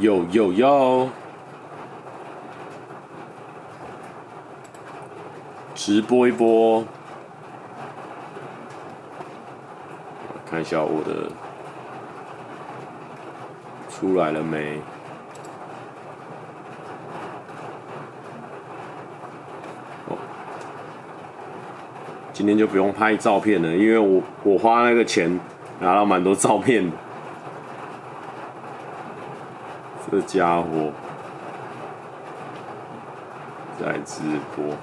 [0.00, 1.08] 有有有，
[5.74, 6.84] 直播一波，
[10.48, 11.30] 看一下我的
[13.90, 14.80] 出来了没？
[20.08, 20.16] 哦，
[22.32, 25.40] 今天就不用拍照片了，因为我我花那个钱
[25.80, 26.96] 拿了蛮多照片的。
[30.10, 30.90] 这家伙
[33.78, 34.22] 在直
[34.56, 34.74] 播，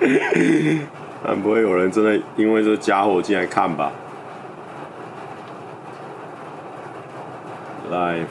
[1.24, 3.90] 但不会有人真的因为这家伙进来看吧
[7.90, 8.26] ？Life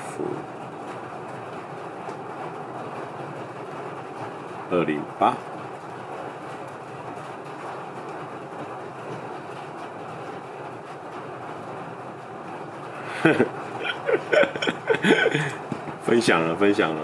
[4.69, 5.48] 二零八。
[16.05, 17.01] 分享了，分享了。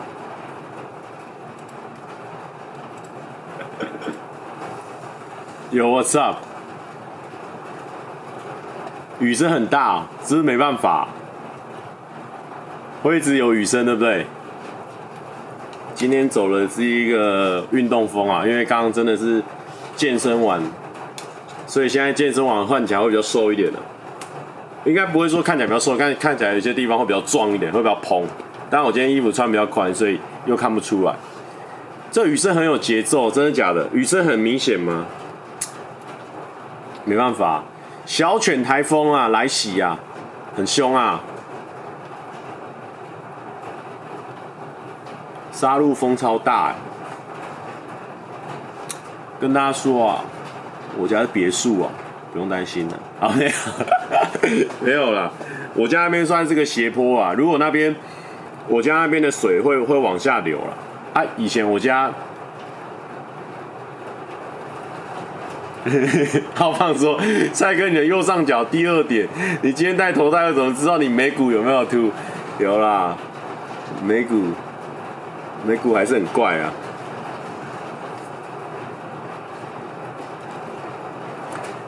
[5.72, 6.38] 有 what's up？
[9.20, 11.08] 雨声很大，只是没办法，
[13.02, 14.26] 会一直有雨声，对不对？
[15.94, 19.42] 今天走的是一个运动风啊，因为刚刚真的是
[19.96, 20.62] 健身完，
[21.66, 23.80] 所以现在健身完换起来会比较瘦一点的。
[24.86, 28.23] 应该不会说看起来比较瘦，看看起来有些地方会比较壮一点，会比较蓬。
[28.69, 31.16] 但我今天衣服穿比较宽，所以又看不出来。
[32.11, 33.89] 这雨声很有节奏，真的假的？
[33.91, 35.06] 雨声很明显吗？
[37.03, 37.63] 没办法，
[38.06, 39.97] 小犬台风啊来袭啊，
[40.56, 41.19] 很凶啊。
[45.52, 46.75] 杀戮风超大。
[49.39, 50.22] 跟大家说啊，
[50.97, 51.89] 我家是别墅啊。
[52.31, 55.31] 不用担心了，啊没有，没有了。
[55.73, 57.96] 我家那边算是个斜坡啊，如果那边
[58.68, 60.78] 我家那边的水会会往下流了。
[61.13, 62.12] 啊，以前我家，
[66.53, 67.19] 浩胖说，
[67.53, 69.28] 蔡哥你的右上角第二点，
[69.62, 72.12] 你今天戴头戴，我怎么知道你眉骨有没有凸？
[72.59, 73.16] 有啦，
[74.06, 74.46] 眉骨，
[75.66, 76.72] 眉骨还是很怪啊。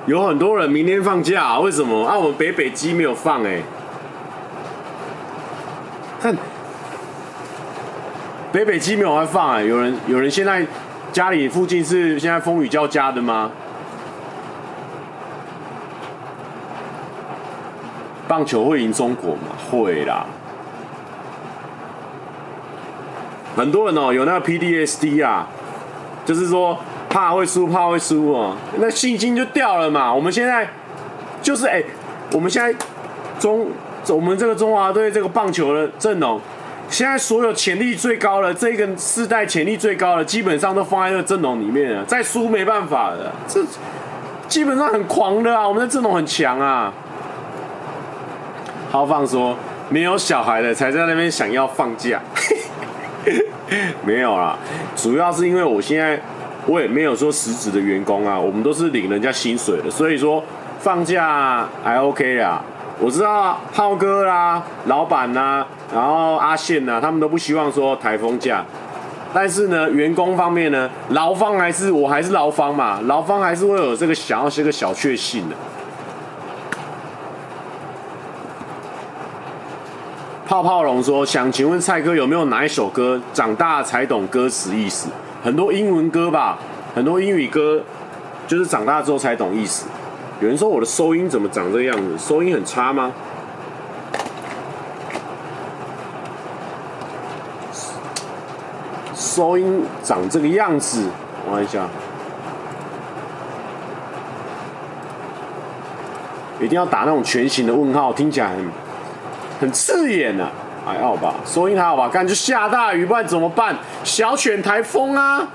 [0.07, 2.07] 有很多人明天放假，啊，为什么？
[2.07, 3.63] 啊，我们北北基没有放哎，欸。
[6.21, 6.35] 看
[8.53, 10.65] 北北基没有在放哎，有人有人现在
[11.11, 13.51] 家里附近是现在风雨交加的吗？
[18.29, 19.41] 棒球会赢中国吗？
[19.69, 20.25] 会啦。
[23.57, 25.49] 很多人哦，有那个 PDSD 啊，
[26.25, 26.79] 就是说。
[27.17, 30.13] 怕会输，怕会输哦，那信心就掉了嘛。
[30.13, 30.69] 我们现在
[31.41, 31.83] 就是哎、
[32.31, 32.71] 我们现在
[33.39, 33.67] 中
[34.09, 36.39] 我们这个中华队这个棒球的阵容，
[36.91, 42.05] 现在所有潜力最高的这个世代潜力最高的，基本上都放在这个阵容里面了。
[42.05, 43.65] 再输没办法的，这
[44.47, 45.67] 基本上很狂的啊。
[45.67, 46.93] 我们的阵容很强啊。
[48.91, 49.57] 豪放说，
[49.89, 52.21] 没有小孩的才在那边想要放假，
[54.05, 54.55] 没有啦，
[54.95, 56.21] 主要是因为我现在。
[56.67, 60.43] 我也没有说实职的员工啊，我们都是领人家薪水的，所以说
[60.79, 62.61] 放假还 OK 啊。
[62.99, 68.65] 我知道浩哥啦、老板呐，然后阿宪呐，他们都不希望说台风假，
[69.33, 75.55] 但是呢，员工方面呢，劳方还是我还是劳方嘛，劳方还是会有这个想要这个小确幸的。
[80.47, 85.09] 泡泡龙说：“想请问蔡哥有没有哪一首歌长大才懂歌词意思？”
[85.47, 86.59] 很多英文歌吧，
[86.93, 87.81] 很多英语歌，
[88.49, 89.85] 就是长大之后才懂意思。
[90.41, 92.17] 有人说我的收音怎么长这个样子？
[92.17, 93.13] 收音很差吗？
[99.15, 101.07] 收音长这个样子，
[101.49, 101.87] 我看一下，
[106.59, 108.65] 一定要打那种全形的问号，听起来很
[109.61, 110.51] 很刺眼啊。
[110.87, 112.07] 还好吧，收音还好吧？
[112.07, 113.75] 看就下大雨，不然怎么办？
[114.05, 115.47] 小犬台风啊！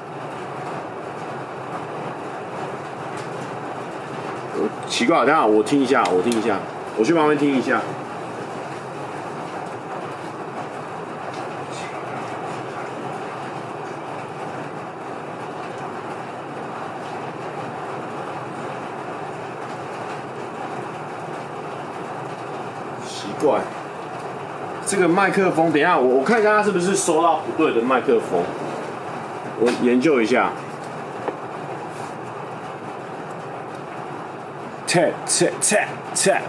[4.86, 6.58] 奇怪，等下我听一下，我听一下，
[6.98, 7.80] 我去旁边听一下。
[23.06, 23.60] 奇怪。
[24.92, 28.42] 这个麦克风，等一下我我看一下它是不是收到不对的麦克风，
[29.58, 30.52] 我研究一下。
[34.86, 36.42] 切切切切。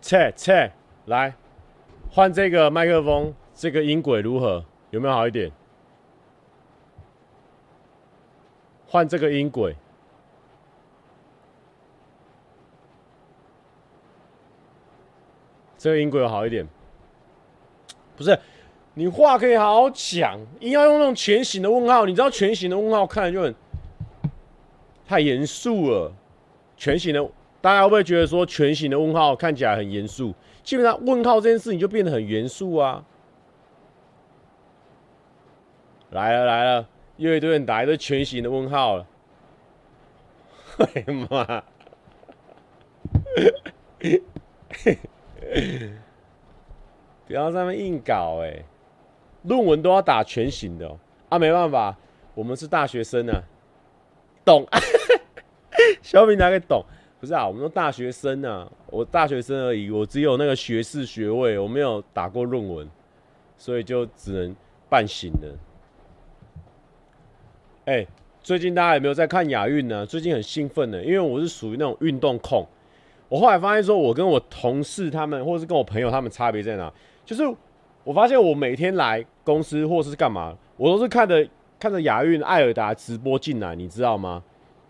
[0.00, 0.72] 切切，
[1.04, 1.34] 来
[2.14, 4.64] 换这个麦克风，这个音轨如何？
[4.90, 5.50] 有没有好一点？
[8.86, 9.74] 换这个音轨，
[15.76, 16.64] 这个音轨有好一点。
[18.16, 18.38] 不是，
[18.94, 22.06] 你话可以好好讲，硬要用那种全形的问号。
[22.06, 23.52] 你知道全形的问号看着就很
[25.04, 26.12] 太严肃了，
[26.76, 27.28] 全形的。
[27.64, 30.34] 大家会不会觉得说全形的问号看起来很严肃？
[30.62, 33.02] 基本上问号这件事情就变得很严肃啊！
[36.10, 39.06] 来了来了，又一堆人打一堆全形的问号了。
[40.76, 41.64] 哎呀妈！
[47.26, 48.64] 不要在那硬搞哎、欸！
[49.44, 50.98] 论文都要打全形的、喔、
[51.30, 51.96] 啊，没办法，
[52.34, 53.42] 我们是大学生啊，
[54.44, 54.66] 懂？
[56.02, 56.84] 小米哪个懂？
[57.24, 62.86] 不是啊，我们都大学生啊，我大学生而已，我只有那个学士学位，我没有打过论文，
[63.56, 64.54] 所以就只能
[64.90, 65.54] 半醒的。
[67.86, 68.06] 哎、
[68.42, 70.04] 最近大家有没有在看亚运呢？
[70.04, 72.66] 最近很兴奋的，因为我是属于那种运动控。
[73.30, 76.92] 我后来发现说，我跟我同事他们，或者是跟我朋友他们差别在哪？
[77.24, 77.42] 就是
[78.04, 81.48] 我发现我每天来公司或是干嘛，我都是看着
[81.80, 84.42] 看着亚运艾尔达直播进来，你知道吗？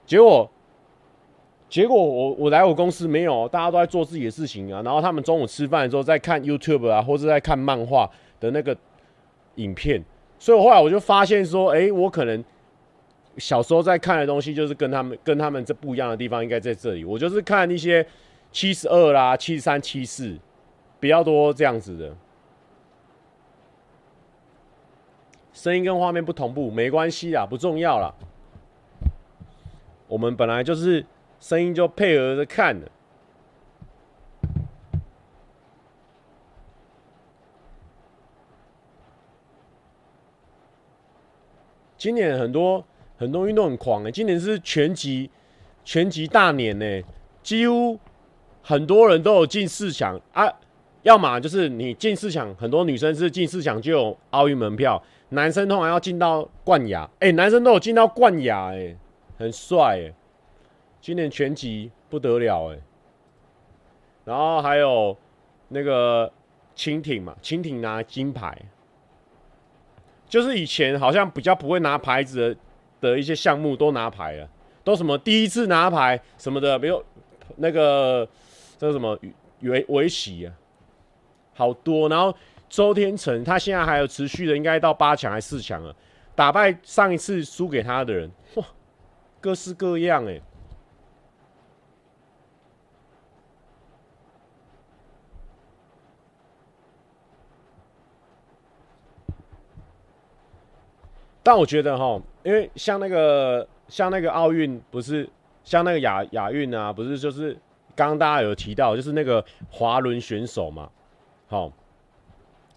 [0.04, 0.50] 结果。
[1.75, 4.81] 结果我我来我公司没有，大家都在做自己的事情啊。
[4.82, 8.76] 然后他们中午吃饭的时候在看 YouTube 啊，或者在看漫画的那个
[9.56, 10.00] 影片。
[10.38, 12.44] 所以后来我就发现说，哎，我可能
[13.38, 17.05] 小时候在看的东西就是跟他们跟他们这不一样的地方，应该在这里。
[17.05, 18.06] 我就是看一些
[18.53, 20.38] 七十二啦、七十三、七四
[21.00, 22.17] 比较多这样子的。
[25.53, 28.15] 声音跟画面不同步没关系啦，不重要啦。
[30.06, 31.05] 我们本来就是。
[31.44, 32.88] 声音就配合着看了。
[41.99, 42.82] 今年很多
[43.19, 45.31] 很多运动很狂哎，今年是拳击
[45.85, 47.02] 拳击大年呢，
[47.43, 47.99] 几乎
[48.62, 50.50] 很多人都有进四强啊。
[51.02, 58.97] 要么就是你进四强，很多女生是进四强就有奥运门票，男生通常要进到冠亚，哎，男生都有进到冠亚哎，
[59.37, 60.14] 很帅哎。
[61.04, 62.78] 今年全集不得了哎，
[64.24, 65.14] 然后还有
[65.68, 66.32] 那个
[66.74, 68.58] 蜻蜓嘛，蜻蜓拿金牌，
[70.26, 72.60] 就是以前好像比较不会拿牌子的
[73.02, 74.48] 的一些项目都拿牌了，
[74.82, 77.04] 都什么第一次拿牌什么的，没有
[77.56, 78.26] 那个
[78.78, 79.14] 这什么
[79.60, 80.54] 围围棋啊，
[81.52, 82.08] 好多。
[82.08, 82.34] 然后
[82.70, 85.94] 周天成他现在还有持续的，应该到八强还是四强了，
[86.34, 88.64] 打败上一次输给他的人，哇，
[89.42, 90.40] 各式各样哎。
[101.44, 105.29] 但我觉得哈，因为像那个像那个奥运不是
[105.62, 107.52] 像那个亚亚运啊，不是就是
[107.95, 110.88] 刚刚大家有提到，就是那个滑轮选手嘛，
[111.47, 111.71] 好，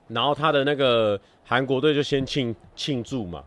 [0.09, 3.41] 然后他的那个韩国队就先庆庆祝嘛，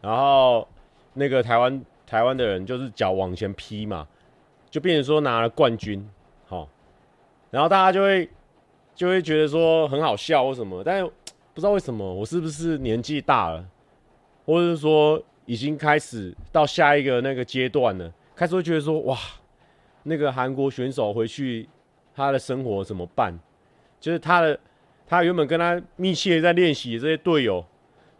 [0.00, 0.66] 然后
[1.12, 4.08] 那个台湾台湾的人就是脚往前劈嘛，
[4.70, 6.08] 就变成说拿了冠军，
[6.46, 6.66] 好，
[7.50, 8.26] 然后大家就会
[8.94, 13.62] 就会觉得说很好笑或什么，但不知道为什么我是不是年纪大了。
[14.48, 19.14] 或者是说已经开始到下一个那个阶段了，开始会觉得说哇，
[20.04, 21.68] 那个韩国选手回去
[22.16, 23.38] 他的生活怎么办？
[24.00, 24.58] 就是他的
[25.06, 27.62] 他原本跟他密切在练习的这些队友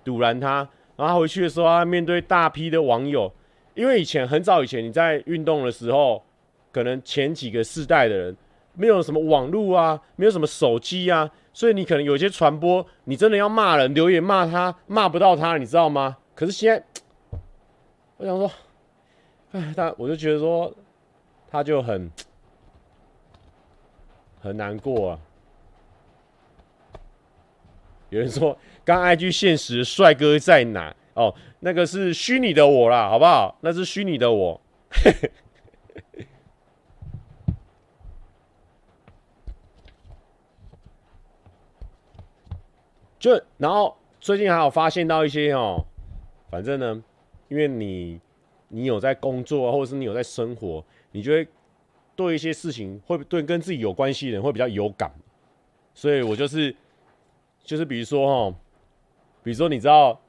[0.05, 0.57] 堵拦他，
[0.97, 3.33] 然后他回去的时候，他面对大批的网友，
[3.75, 6.23] 因为以前很早以前你在运动的时候，
[6.71, 8.37] 可能前几个世代的人
[8.79, 11.31] 没有什么网络啊，没有什么手机啊。
[11.53, 16.17] 所以你可能有些传播，你真的要骂人，留言骂他，骂不到他，你知道吗？
[16.35, 16.85] 可是现在，
[18.17, 18.51] 我想说，
[19.51, 20.73] 哎，但我就觉得说，
[21.51, 22.09] 他就很
[24.41, 25.19] 很难过啊。
[28.11, 30.95] 有人说，刚 IG 现实帅哥在哪？
[31.15, 33.59] 哦，那个是虚拟的我啦，好不好？
[33.63, 34.61] 那是虚拟的我。
[43.19, 45.85] 就然后最近还有发现到一些哦，
[46.51, 47.03] 反正呢，
[47.49, 48.21] 因为你
[48.69, 51.47] 你有在工作或者是你有在生活，你就会
[52.15, 55.11] 对一些事情会对跟自己有关系的人会比较有感，
[55.95, 56.75] 所以我就是
[57.65, 58.57] 就是比如说哈，
[59.43, 60.21] 比如说你知道，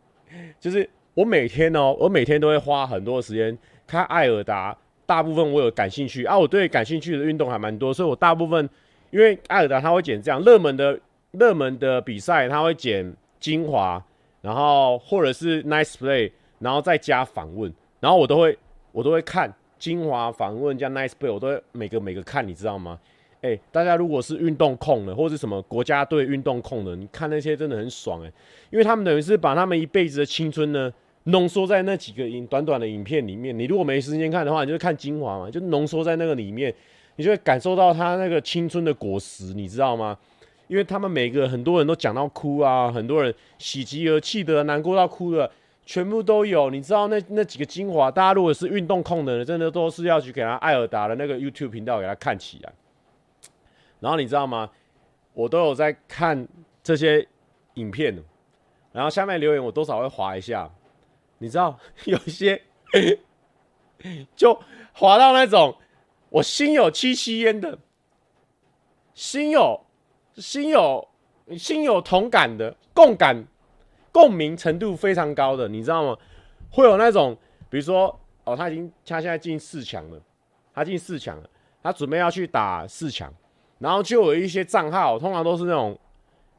[0.60, 8.69] 就是我每天哦，我每天都会花很多时间看艾尔达，大部分我有感兴趣啊，我对感兴趣的运动还蛮多，所以我大部分
[9.12, 11.00] 因为艾尔达他会剪这样热门的
[11.31, 14.03] 热门的比赛，他会剪精华，
[14.41, 18.57] 然后或者是 nice play，然后再加访问，然后我都会
[18.91, 19.53] 我都会看。
[19.79, 23.00] 精华访问加 Nice Play，我都会每个每个看，你知道吗？
[23.41, 28.31] 哎、大家如果是运动控的，或者是什么国家队运动控的，你看那些真的很爽哎、
[28.71, 30.91] 因为他们等于是把他们一辈子的青春呢
[31.24, 33.57] 浓缩在那几个影短短的影片里面。
[33.57, 36.75] 你如果没时间看的话，你就看精华嘛，就浓缩在那个里面，
[37.15, 40.17] 你就会感受到他那个青春的果实，你知道吗？
[40.69, 45.51] 因为他们每个很多人都讲到哭啊，很多人喜极而泣的，难过到哭的。
[45.83, 52.71] 全部都有，你知道那那几个精华，大家如果是运动控的人，真的都是要去给他艾尔达的那个 YouTube 频道给他看起来。
[53.99, 54.69] 然后你知道吗？
[55.33, 56.47] 我都有在看
[56.83, 57.27] 这些
[57.73, 58.23] 影片，
[58.91, 60.69] 然后下面留言我多少会划一下。
[61.39, 62.61] 你知道 有一些
[64.35, 64.61] 就
[64.93, 65.75] 划到那种
[66.29, 67.79] 我心有戚戚焉的，
[69.15, 69.85] 心有
[70.36, 71.07] 心有
[71.57, 73.45] 心有同感的共感。
[74.12, 76.17] 共鸣程度非常高的，你知道吗？
[76.71, 77.38] 会有那种，
[77.69, 80.19] 比如说，哦，他已经他现在进四强了，
[80.74, 81.48] 他进四强了，
[81.83, 83.31] 他准备要去打四强，
[83.77, 85.98] 然后就有一些账号，通常都是那种，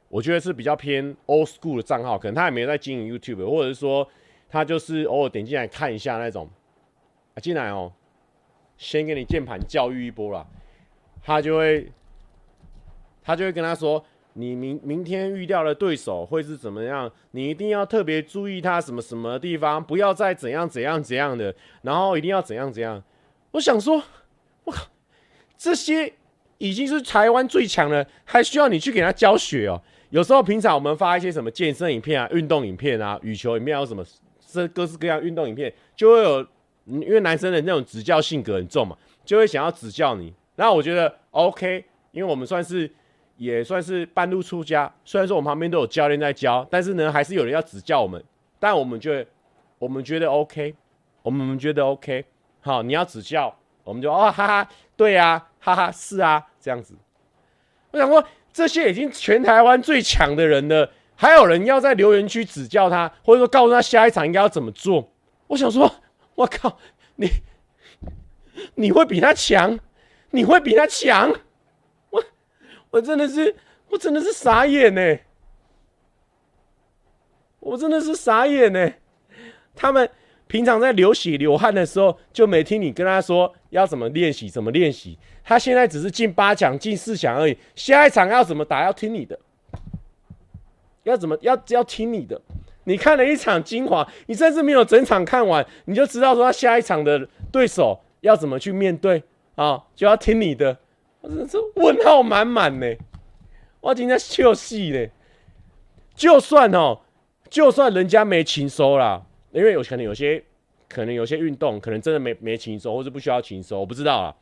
[0.09, 4.09] 我觉得是比较偏 old school 的账号，可能他也没在经营 YouTube，或者是说
[4.49, 6.49] 他就是偶尔点进来看一下那种，
[7.35, 7.93] 啊，进来哦，
[8.77, 10.47] 先给你键盘教育一波啦，
[11.21, 11.91] 他就会，
[13.23, 14.05] 他就会跟他说。
[14.35, 17.11] 你明明天遇到的对手会是怎么样？
[17.33, 23.03] 你一定要特别注意他什么什么地方，不要再怎样怎样怎样的，然后一定要怎样怎样。
[23.51, 24.01] 我想说，
[24.63, 24.87] 我靠，
[25.59, 26.13] 这些
[26.59, 29.83] 已经是台湾最强了，还需要你去给他教学哦？
[30.11, 34.05] 有时候平常我们发一些什么健身影片啊、运动影片啊、羽球影片，有什么
[34.47, 36.41] 这各式各样运动影片，就会有，
[36.85, 40.33] 因为男生的那种指教性格很重嘛，就会想要指教你。
[40.55, 42.89] 那我觉得 OK，因为我们算是。
[43.41, 48.23] 也算是半路出家，虽然说我们旁边都有教练在教，但是呢，还是有人要指教我们。
[48.59, 49.25] 但我们就，
[49.79, 50.75] 我们觉得 OK，
[51.23, 52.23] 我们觉得 OK。
[52.61, 56.95] 好，你要指教，我们就哦哈哈，对啊，哈哈，是啊，这样子。
[57.93, 65.11] 我想说，这些已经全台湾最强的人了，还有人要在留言区指教他，或者说告诉他下一场应该要怎么做。
[65.47, 65.91] 我想说，
[66.35, 66.77] 我靠，
[67.17, 67.31] 你
[68.75, 69.81] 你会比他强？
[70.33, 71.33] 你会比他强？
[72.91, 73.55] 我真的是，
[73.89, 75.19] 我真的是傻眼呢！
[77.61, 78.93] 我真的是傻眼呢。
[79.77, 80.09] 他们
[80.47, 85.19] 平常在流血流汗的时候，就没听你跟他说要怎么练习，怎么练习。
[85.45, 89.39] 他现在只是进八强、进四强而已，下一场要怎么打，要听你的。
[91.05, 92.41] 要怎么要要听你的？
[92.85, 99.23] 你看了一场精华，你甚至没有整场看完，你就知道说他下一场的对手要怎么去面对
[99.55, 100.77] 啊，就要听你的。
[101.21, 102.87] 我真是问号满满呢，
[103.81, 105.11] 我今天笑死嘞！
[106.15, 107.01] 就算哦，
[107.51, 109.23] 就算人家没情收啦，
[109.53, 110.43] 因为有可能有些，
[110.89, 114.35] 可能有些运动可能真的没没情收，或者不需要情收，我不知道啊。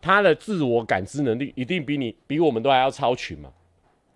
[0.00, 3.52] 他的自我感知能力一定比你比我们都还要超群嘛。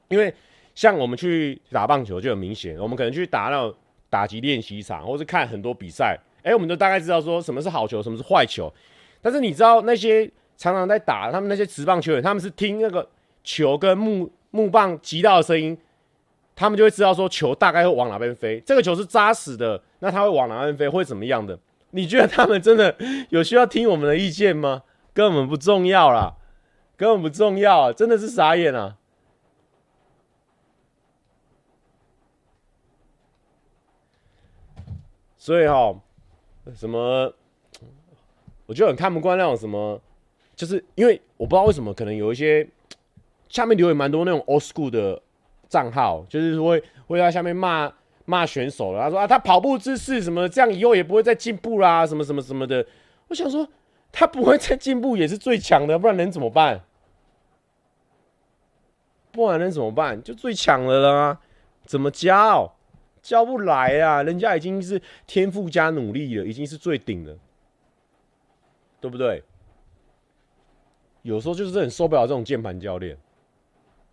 [0.08, 0.34] 因为
[0.74, 3.72] 像我们去打棒球就很明显，我们可能去打那种
[4.10, 8.72] 打击练习场，或是看很多比赛，哎，我们就大概知道说什么是好球，什么是坏球。
[9.22, 10.28] 但是你知道那些？
[10.56, 13.08] 常常在打他们那些直棒球员，他们是听那个
[13.44, 15.76] 球跟木木棒击到的声音，
[16.54, 18.60] 他们就会知道说球大概会往哪边飞。
[18.66, 21.58] 这个球是扎实的，那他会往哪边飞，会怎么样的？
[21.90, 22.96] 你觉得他们真的
[23.30, 24.82] 有需要听我们的意见吗？
[25.14, 26.34] 根本不重要啦，
[26.96, 28.96] 根本不重要啊，真的是傻眼啊！
[35.38, 35.94] 所以哈，
[36.74, 37.32] 什么，
[38.66, 40.02] 我就很看不惯那种什么。
[40.56, 42.66] 就是因为我不知道为什么，可能有一些
[43.48, 45.22] 下面留言蛮多那种 old school 的
[45.68, 47.92] 账号，就是会会在下面骂
[48.24, 49.02] 骂选手了。
[49.02, 52.84] 他说啊，他跑步姿势什么这样，以后也不会再进步啦，什么什么什么的。
[53.28, 53.68] 我想说，
[54.10, 56.80] 他不会再进步也是最强的，不然能怎么办？
[59.30, 60.22] 不然能怎么办？
[60.22, 61.38] 就最强的啦，
[61.84, 62.72] 怎么教？
[63.20, 64.22] 教不来啊！
[64.22, 67.36] 人家已经是天赋加努力了，已经是最顶了，
[69.00, 69.42] 对不对？
[71.26, 73.18] 有时候就是很受不了这种键盘教练，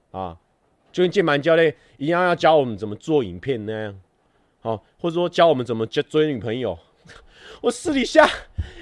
[0.10, 0.36] 啊，
[0.92, 4.02] 就跟键盘教练一样要教我们怎么做影片那样，
[4.62, 6.76] 好，或者说教我们怎么追追女朋友。
[7.62, 8.28] 我私底下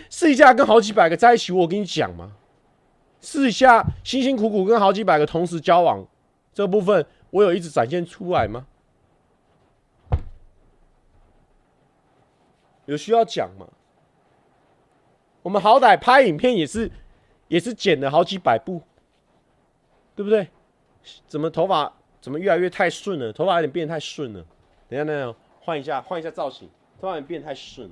[0.09, 2.31] 私底下跟好几百个在一起，我跟你讲嘛，
[3.19, 6.07] 私底下辛辛苦苦跟好几百个同时交往，
[6.53, 8.65] 这部分我有一直展现出来吗？
[12.85, 13.67] 有需要讲吗？
[15.43, 16.89] 我们好歹拍影片也是，
[17.51, 18.81] 也是剪了好几百部，
[20.15, 20.47] 对不对？
[21.27, 21.91] 怎么头发
[22.21, 23.33] 怎么越来越太顺了？
[23.33, 24.45] 头发有点变太顺了。
[24.87, 26.69] 等一下，等一下，换一下，换一下造型，
[27.01, 27.91] 头发有点变太顺。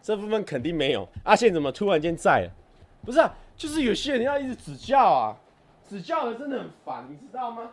[0.00, 1.08] 这部分肯定没有。
[1.24, 2.52] 阿宪怎么突然间在了？
[3.04, 5.36] 不是啊，就是有些人要一直指教啊，
[5.88, 7.72] 指教的真的很烦，你知道吗？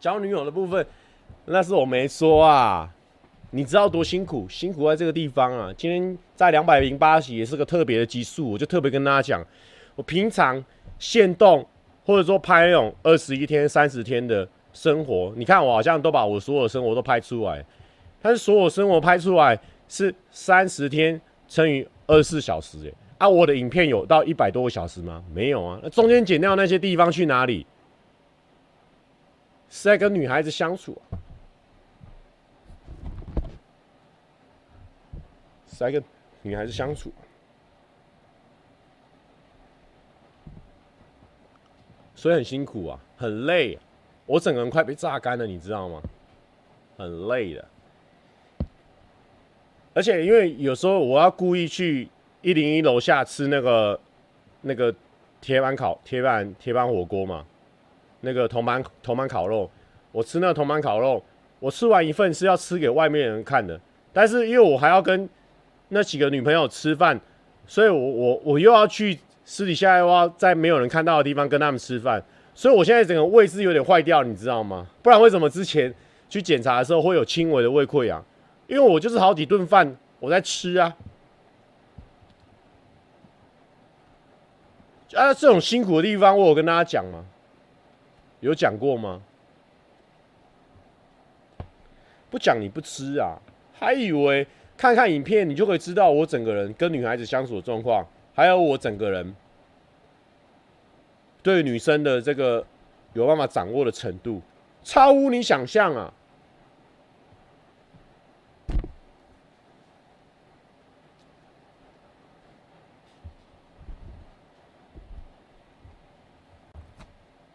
[0.00, 0.86] 交女友的部分，
[1.50, 2.92] 那是我没说啊。
[3.50, 4.46] 你知道多辛苦？
[4.46, 5.72] 辛苦在这个地方啊。
[5.74, 9.46] 今天在两百零八集也是个特别的集数，我就特别跟大家讲，
[9.96, 10.62] 我平常
[10.98, 11.66] 限动
[12.04, 17.64] 或者说拍那种二十一天、三十天的生活，你看我好像都把我所有生活都拍出来，
[18.20, 25.24] 但是所有生活拍出来是三十天乘以二十四小时，哎，啊，我的影片有到一百多个小时吗？
[25.32, 27.66] 没有啊，那中间剪掉那些地方去哪里？
[29.70, 31.00] 是在跟女孩子相处，
[35.78, 36.02] 是在跟
[36.42, 37.12] 女孩子相处，
[42.16, 43.78] 所以很辛苦啊，很累，
[44.26, 46.02] 我整个人快被榨干了，你知道吗？
[46.96, 47.64] 很累的，
[49.94, 52.08] 而且因为有时候我要故意去
[52.42, 54.00] 一零一楼下吃那个
[54.62, 54.92] 那个
[55.40, 57.46] 铁板烤铁板铁板火锅嘛。
[58.20, 59.70] 那个铜板铜板烤肉，
[60.10, 61.22] 我吃那个铜板烤肉，
[61.60, 63.80] 我吃完一份是要吃给外面人看的，
[64.12, 65.28] 但是因为我还要跟
[65.88, 67.20] 那几个女朋友吃饭，
[67.66, 72.22] 所以我我我又要去私底下又要在没有人看到的地方跟他们吃饭，
[72.54, 74.86] 所以我现在整个胃是有点坏掉，你知道吗？
[75.02, 75.92] 不然为什么之前
[76.28, 78.24] 去检查的时候会有轻微的胃溃疡？
[78.66, 80.94] 因为我就是好几顿饭我在吃啊，
[85.14, 87.24] 啊，这种辛苦的地方我有跟大家讲吗？
[88.40, 89.22] 有讲过吗？
[92.30, 93.38] 不讲你不吃啊，
[93.72, 94.46] 还以为
[94.78, 99.34] 看看影片你就可以知道我整个人跟女孩子相处的状况，还有我整个人
[101.42, 102.64] 对女生的这个
[103.12, 104.40] 有办法掌握的程度，
[104.84, 106.14] 超乎你想象啊！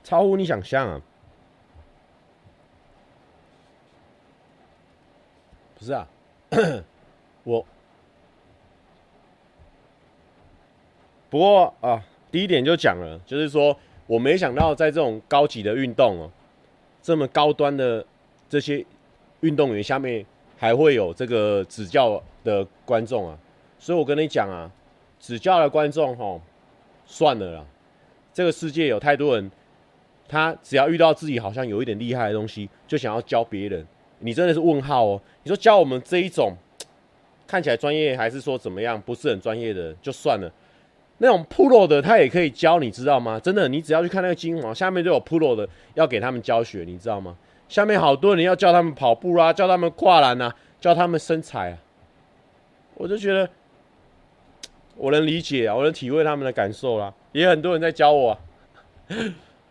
[0.04, 1.02] 超乎你想象啊！
[5.80, 6.08] 不是啊，
[7.44, 7.66] 我
[11.30, 13.76] 不过啊，第一点就讲了，就是说
[14.08, 16.32] 我没想到在这种高级的运动哦，
[17.02, 18.06] 这么高端的
[18.48, 18.86] 这些
[19.42, 20.26] 运动员下面
[20.58, 23.38] 还会有这个指教的观众啊，
[23.80, 24.72] 所以我跟你讲啊，
[25.20, 26.40] 指教的观众哦，
[27.06, 27.66] 算了啦，
[28.34, 29.52] 这个世界有太多人。
[30.26, 33.86] 他只要遇到自己好像有一点厉害的东西，就想要教别人。
[34.20, 35.22] 你真的是问号哦！
[35.44, 36.56] 你说教我们这一种
[37.54, 40.52] 看起来专业，还是说怎么样不是很专业的，就算了。
[41.20, 43.40] 那种 pro 的他也可以教，你知道吗？
[43.40, 47.38] 真的，你只要去看那个精华，下面都有 pro 的要给他们教学，你知道吗？
[47.70, 51.78] 下面好多人要教他们跑步啊，教他们跨栏啊，教他们身材啊。
[52.96, 53.48] 我就觉得
[54.96, 57.14] 我能理解啊，我能体会他们的感受啦。
[57.34, 58.40] 也很多人在教我啊。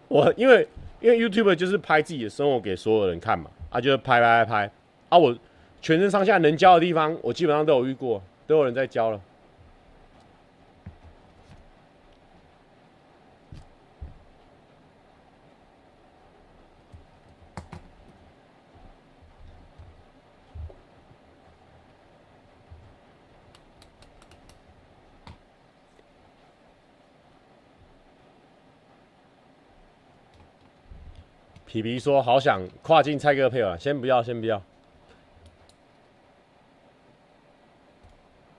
[0.06, 0.68] 我因为
[1.00, 4.70] 因为 YouTube 就是拍自己的生活给所有人看嘛，啊，就是拍拍拍，
[5.08, 5.36] 啊，我
[5.82, 9.20] 全身上下能教的地方，我基本上都有遇过，都有人在教了。
[31.66, 34.62] 皮皮说：“好想跨境蔡哥配合，先不要，先不要。”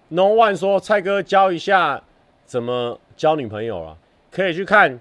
[0.10, 2.02] No one 说：“蔡哥教一下
[2.46, 3.98] 怎么交女朋友啊？
[4.32, 5.00] 可以去看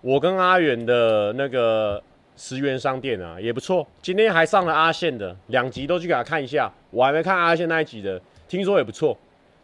[0.00, 2.02] 我跟阿远的那个
[2.36, 3.86] 十元商店啊，也不错。
[4.00, 6.72] 今天还上了阿宪的两集，都去给他看一下。
[6.90, 9.16] 我还没看阿宪那一集的，听说也不错，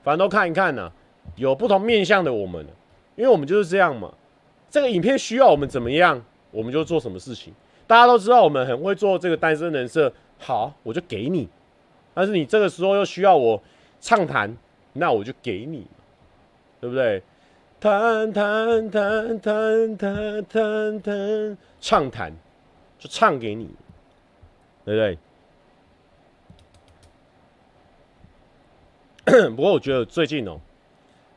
[0.03, 0.93] 反正都看一看呐、啊。
[1.37, 2.65] 有不同面向的我们，
[3.17, 4.13] 因为我们就是这样嘛。
[4.69, 7.55] 这个影片需要我们怎么样，我们就做什么事情。”
[7.87, 11.49] 大家都知道我们很会做这个单身人设，好，我就给你。
[12.15, 13.61] 但是你这个时候又需要我
[14.01, 14.57] 畅谈，
[14.93, 15.87] 那我就给你，
[16.81, 17.23] 对不对？
[17.79, 22.33] 谈谈谈谈谈谈谈，畅谈
[22.99, 23.71] 就唱给你，
[24.85, 25.01] 对不
[29.31, 29.49] 对？
[29.51, 30.61] 不过我觉得最近哦、喔，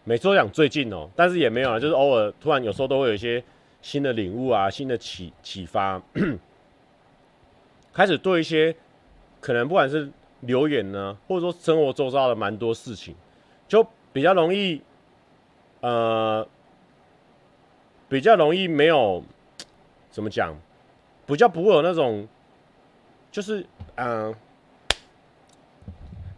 [0.03, 3.43] 每周讲最近哦、但是也没有啊，就是偶尔突然有时候都会有一些
[3.81, 6.01] 新的领悟啊，新的启启发，
[7.93, 8.75] 开始对一些
[9.39, 10.09] 可能不管是
[10.41, 13.15] 留言呢，或者说生活周遭的蛮多事情，
[13.67, 14.81] 就比较容易，
[15.81, 16.47] 呃，
[18.09, 19.23] 比较容易没有
[20.09, 20.55] 怎么讲，
[21.25, 22.27] 比较不会有那种，
[23.31, 24.33] 就是嗯。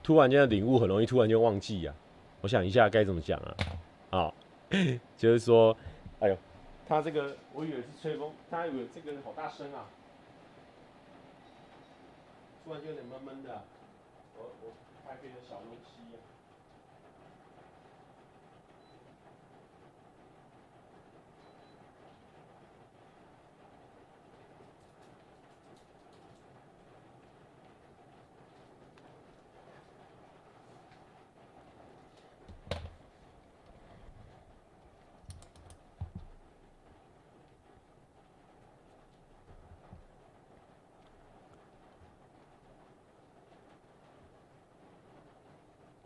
[0.03, 1.97] 突然间的领悟很容易突然间忘记呀、啊，
[2.41, 3.55] 我想一下该怎么讲啊？
[4.11, 4.33] 啊，
[5.17, 5.75] 就是说，
[6.19, 6.37] 哎呦，
[6.87, 9.89] 他这个我以为是吹风，他以为这个好大声啊，
[12.63, 13.63] 突然间有点闷闷的、啊，
[14.37, 14.73] 我我
[15.07, 16.21] 开个小东西、啊。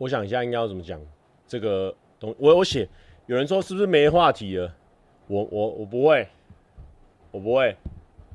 [0.00, 0.98] 我想一下应该要怎么讲
[1.46, 2.88] 这个东，我有写，
[3.26, 4.74] 有人说是不是没话题了？
[5.26, 6.26] 我我我不会，
[7.30, 7.76] 我不会，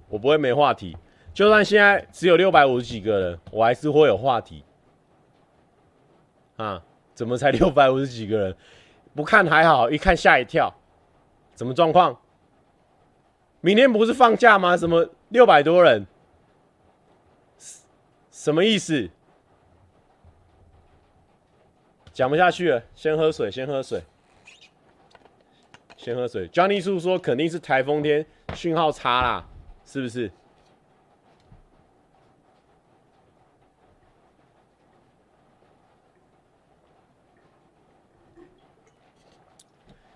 [0.07, 0.95] 我不会没话题。
[1.33, 4.63] 就算现在只有六百五十几个人，我还是会有话题。
[6.57, 6.83] 啊？
[7.15, 8.55] 怎么才六百五十几个人？
[9.15, 10.71] 不看还好，一看吓一跳，
[11.55, 12.15] 什么状况？
[13.61, 14.77] 明天不是放假吗？
[14.77, 16.05] 什么六百多人？
[18.29, 19.09] 什么意思？
[22.15, 24.01] 讲不下去了，先喝水，先喝水，
[25.97, 26.47] 先喝水。
[26.47, 29.45] Johnny 叔说肯定是台风天，讯号差啦，
[29.83, 30.31] 是不是？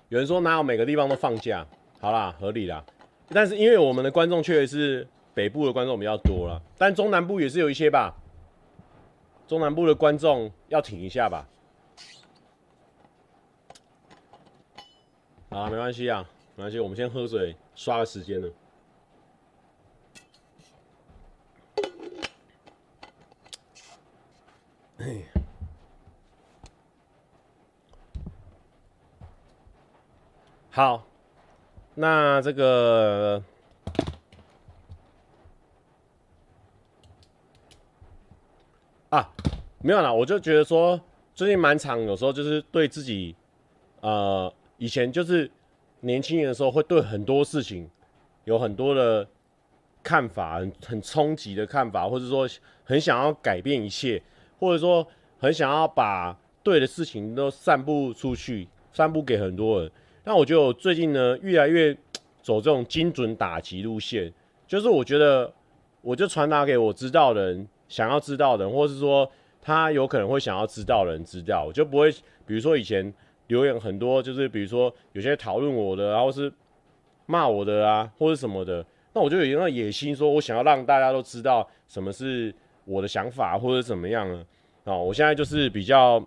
[0.07, 1.67] 有人说哪有每个地方都放假？
[1.99, 2.81] 好啦，合理啦。
[3.27, 8.15] 但是因为我们的观众确实是北部的观众比较多啦，但中南部也是有一些吧。
[9.49, 11.45] 中南部的观众要挺一下吧。
[15.49, 16.23] 啊，没关系啊，
[16.55, 18.47] 没关系，我们先喝水，刷个时间了。
[30.69, 31.03] 好，
[31.95, 33.41] 那这个
[39.09, 39.27] 啊，
[39.81, 41.01] 没有啦，我就觉得说
[41.33, 43.35] 最近蛮长，有时候就是对自己，
[44.01, 44.53] 呃。
[44.79, 45.49] 以前就是
[45.99, 47.89] 年轻人的时候，会对很多事情
[48.45, 49.27] 有很多的
[50.01, 52.47] 看法，很很冲击的看法，或者说
[52.85, 54.21] 很想要改变一切，
[54.57, 55.05] 或者说
[55.37, 59.91] 很想要把对的事情都散布出去，散布给很多人。
[60.23, 61.93] 但我觉得我最近呢，越来越
[62.41, 64.33] 走这种精准打击路线，
[64.65, 65.53] 就是我觉得
[66.01, 69.29] 我就传达给我知道的人，想要知道的人，或是说
[69.61, 72.09] 他有可能会想要知道的人知道，我就不会，
[72.47, 73.13] 比如说以前。
[73.49, 76.51] 留言很多，就是比如说有些讨论我的，然后是
[77.25, 82.53] 骂我的啊，或者什么的，那我就有那个野心，说我想要让大家都知道什么是
[82.85, 84.45] 我的想法，或者怎么样呢？
[84.85, 86.23] 啊，我现在就是比较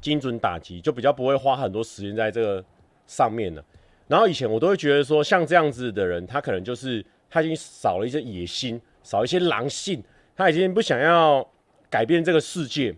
[0.00, 2.64] 精准打击，就比较不会花很多时间在这个
[3.06, 3.64] 上面了。
[4.08, 10.02] 然后以前我都会觉得说，像这样子的人，他可能就是他已经少了一些野心，少一些狼性，
[10.34, 11.48] 他已经不想要
[11.88, 12.92] 改变这个世界。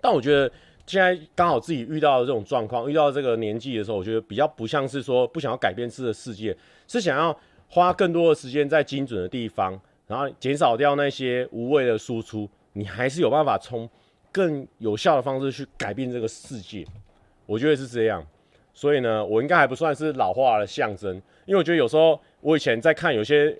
[0.00, 0.48] 但我觉得。
[0.86, 7.36] 现在刚好自己遇到的这种状况，遇到这个年纪的时候，我觉得比较不像是说不想要改变这个世界，是想要
[7.68, 13.88] 花更多的时间在精准的地方，然后减少掉那些无谓的输出，你还是有办法从
[14.30, 16.86] 更有效的方式去改变这个世界。
[17.46, 18.24] 我觉得是这样，
[18.72, 21.14] 所以呢，我应该还不算是老化的象征，
[21.46, 23.58] 因为我觉得有时候我以前在看有些。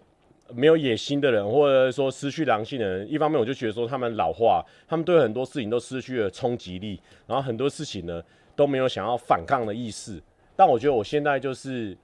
[0.55, 8.23] 没有野心的人，或者说失去狼性的人，一方面我就觉得说他们老化，他们对很多事情都失去了冲击力，然后很多事情呢
[8.55, 10.23] 都没有想要反抗的意识。
[10.55, 11.97] 但我觉得我现在就是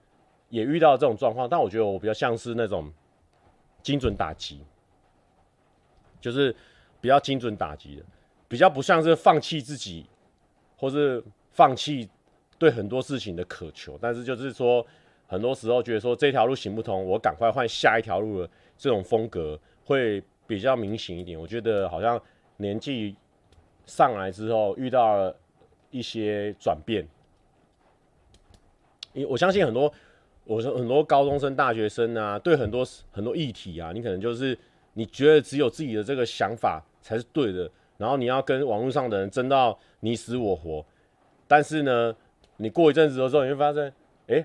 [0.49, 2.93] 也遇到这种状况，但我觉得我比较像是那种
[3.83, 4.61] 精准打击，
[6.21, 6.55] 就是
[7.01, 8.03] 比较精准打击的，
[8.49, 10.07] 比较不像是放弃自己，
[10.77, 12.09] 或是放弃
[12.59, 14.85] 对很多事情的渴求，但是就是说。
[15.33, 21.40] 很多时候觉得说这条路行不通，我赶快换下一条路的这种风格会比较明显一点。
[21.40, 22.21] 我觉得好像
[22.59, 23.16] 年纪
[23.87, 25.35] 上来之后遇到了
[25.90, 27.09] 一些转变，
[29.14, 29.90] 因我相信很多，
[30.45, 34.57] 我说很多高中生、大学生啊，对很多很多议题啊，你可能就是
[34.92, 40.85] 你觉得只有自己的这个想法才是对的，然后你要跟网络上的人争到你死我活，
[41.49, 42.14] 但是呢，
[42.59, 43.90] 你过一阵子的时候，你会发现，
[44.27, 44.45] 哎、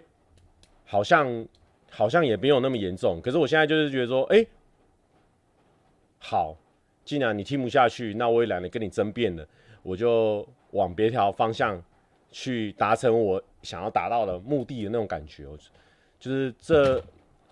[0.88, 1.45] 好像
[1.91, 3.21] 好像也没有那么严重。
[3.21, 4.43] 可是我现在就是觉得说，哎、
[6.17, 6.58] 好，
[7.04, 9.45] 既然你听不下去，那我也懒得跟你争辩了，
[9.84, 11.84] 我就往别条方向
[12.32, 15.45] 去达成我想要达到的目的的那种感觉。
[16.17, 17.04] 就是这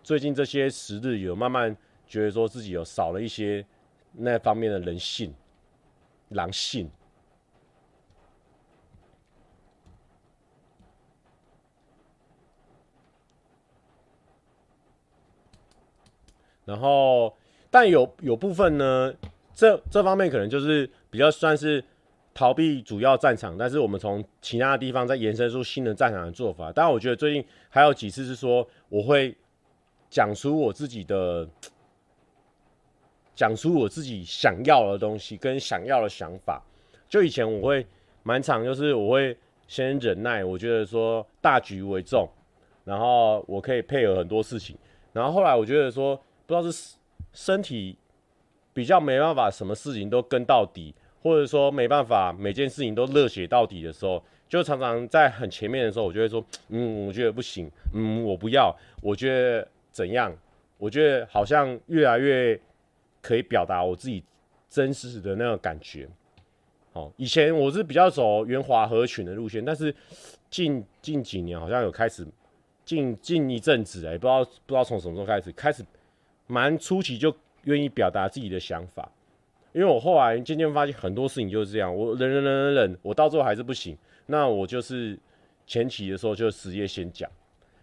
[0.01, 1.75] 最近这些时日有慢慢
[2.07, 3.65] 觉得说自己有少了一些
[4.13, 5.33] 那方面的人性、
[6.29, 6.89] 狼性。
[16.65, 17.31] 然后，
[17.69, 19.13] 但有有部分呢，
[19.53, 21.83] 这这方面可能就是比较算是
[22.33, 26.71] 逃避主要战场，但是我们从其他的地方再延伸出新的战场的做法。
[26.71, 29.37] 当然，我觉得最近还有几次是说，我会
[30.09, 31.47] 讲出我自己的，
[33.35, 36.59] 讲出我自己想要的东西跟想要的想法。
[37.07, 37.85] 就以前我会
[38.23, 42.27] 满场，就是我会先忍耐，我觉得说大局为重，
[42.83, 44.75] 然后我可以配合很多事情。
[45.13, 46.19] 然后后来我觉得说。
[46.45, 46.95] 不知道是
[47.33, 47.97] 身体
[48.73, 60.35] 比较没办法，什么事情都跟到底，或者说没办法每件事情都热血到底的时候，就常常在很前面的时候，我就会说，嗯，我觉得不行，嗯，我不要，我觉得怎样？
[60.77, 62.59] 我觉得好像越来越
[63.21, 64.23] 可以表达我自己
[64.69, 66.07] 真实的那个感觉。
[66.91, 69.93] 好，以前我是比较走圆滑合群的路线，但是
[70.49, 72.27] 近近几年好像有开始，
[72.83, 75.83] 近近一阵子哎、不知道不知道从什么时候开始开始。
[76.47, 79.09] 蛮初期就愿意表达自己的想法，
[79.73, 85.17] 因为我后来渐渐发现很多事情就是这样，我忍忍忍忍忍，我到最后还是不行，那我就是
[85.65, 87.29] 前期的时候就直接先讲，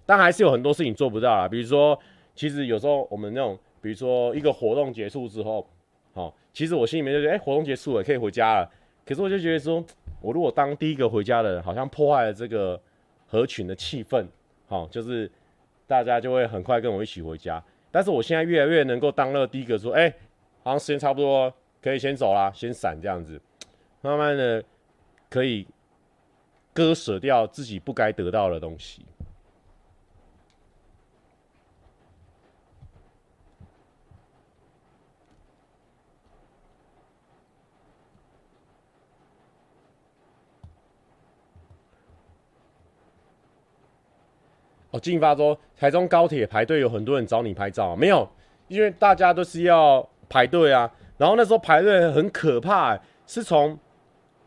[0.07, 1.99] 但还是有很多事情做不到啦，比如说，
[2.35, 5.67] 其实有时候我们那种，比如说一个活动结束之后，
[6.15, 8.71] 好，其实我心里面就觉得，哎，活动结束了，可以回家了，
[9.05, 9.85] 可是我就觉得说，
[10.21, 12.81] 我如果当第一个回家的人，好像破坏了这个
[13.27, 14.25] 合群的气氛，
[14.69, 15.29] 好，就是
[15.87, 17.63] 大家就会很快跟我一起回家。
[17.93, 20.13] 但是我现在越来越能够当那个第一个说，哎、
[20.65, 23.41] 好像时间差不多，可以先走啦，先闪这样子，
[24.01, 24.65] 慢慢的
[25.29, 25.67] 可以
[26.73, 29.05] 割舍掉自己不该得到的东西。
[44.93, 48.29] 哦，进发说台中高铁排队有很多人找你拍照，没有，
[48.69, 50.91] 因为大家都是要排队啊。
[51.19, 53.79] 然后那时候排队很可怕欸，是从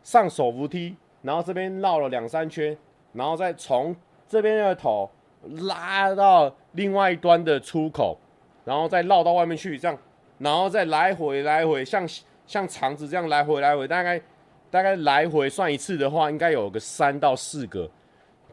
[0.02, 2.76] 上手扶梯，然后这边绕了两三圈，
[3.12, 3.94] 然后再从
[4.28, 5.10] 这边的头
[5.62, 8.18] 拉到另外一端的出口，
[8.64, 9.98] 然后再绕到外面去，这样，
[10.38, 12.06] 然后再来回来回，像
[12.46, 14.20] 像肠子这样来回来回，大概
[14.70, 17.90] 大概来回算一次的话，应该有个三到四个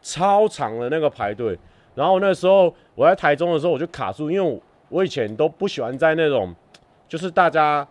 [0.00, 1.58] 超长的那个排队。
[1.94, 6.54] 然后那时候我在台中的时候，我就卡住，因为我以前都不喜欢在那种，
[7.08, 7.86] 就是大家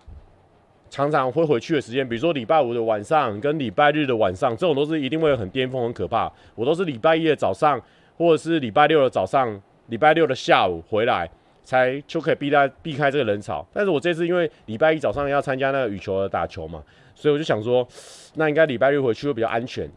[0.90, 6.32] 常常会回去的时间，比如说礼拜五的晚上跟礼拜日的晚上，这种都是一定会很巅峰、很可怕。
[6.56, 7.82] 我都是礼拜一的早上，
[8.18, 11.30] 或者是礼拜六的早上、礼拜六的下午回来，
[11.64, 13.66] 才就可以避开避开这个人潮。
[13.74, 16.84] 但是我这次因为礼拜一早上要参加那个羽球的打球嘛，
[17.16, 17.88] 所以我就想说，
[18.36, 19.90] 那应该礼拜六回去会比较安全。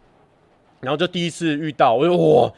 [0.80, 2.52] 然后就第一次遇到，我就哇。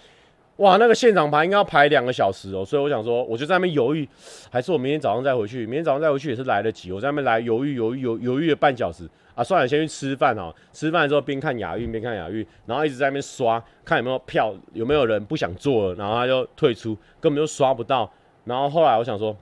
[0.59, 4.07] 哇，那个现场排应该要排两个小时哦，所以我想说，我就在那边犹豫，
[4.51, 5.65] 还是我明天早上再回去？
[5.65, 6.91] 明天早上再回去也是来得及。
[6.91, 10.53] 我在那边来犹豫犹豫犹犹豫了半小时啊，算了，先去吃饭哦。
[10.73, 18.11] 吃饭的时候边看亚运边看亚运，然后一直在那边刷，看有没有票，有没有人不想坐了，然后他就退出，根本就刷不到。
[18.45, 19.37] 然后后来我想说，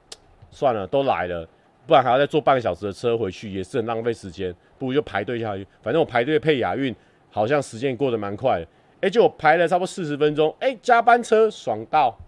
[0.51, 1.49] 算了，都来了，
[1.87, 5.67] 不然还要再坐半个小时的车回去，也是很浪费时间，不如就排队下去。
[5.81, 6.95] 反正我排队配亚运，
[7.31, 8.67] 好像时间过得蛮快的。
[9.07, 12.19] 哎，就排了差不多四十分钟，哎，加班车爽到，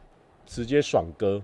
[0.46, 1.42] 直接爽哥。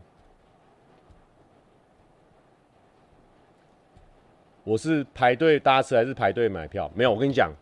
[4.62, 6.88] 我是排队搭车还是排队买票？
[6.94, 7.52] 没有，我跟你讲，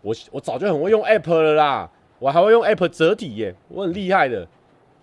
[0.00, 4.46] 我我早就很会用 app 了啦，我还会用 app 折抵耶，我很厉害的。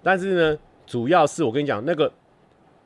[0.01, 2.09] 但是呢，主要是我跟你讲那个，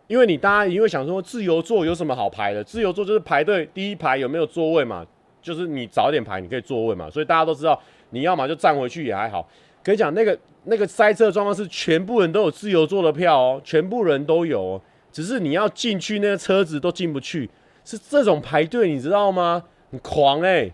[0.07, 2.63] 因为你大家因为想说自由座有什么好排的？
[2.63, 5.05] 自由座就是排队第一排有没有座位嘛，
[5.39, 7.79] 就是你早点排你可以座位嘛，所以大家都知道。
[8.13, 9.49] 你要么就站回去也还好，
[9.81, 17.49] 跟你讲那个那个塞车状况是全部人都有自由坐的票哦，全部人都有哦，只是你要进去那个车子都进不去，
[17.83, 19.63] 是这种排队你知道吗？
[19.89, 20.71] 很狂哎、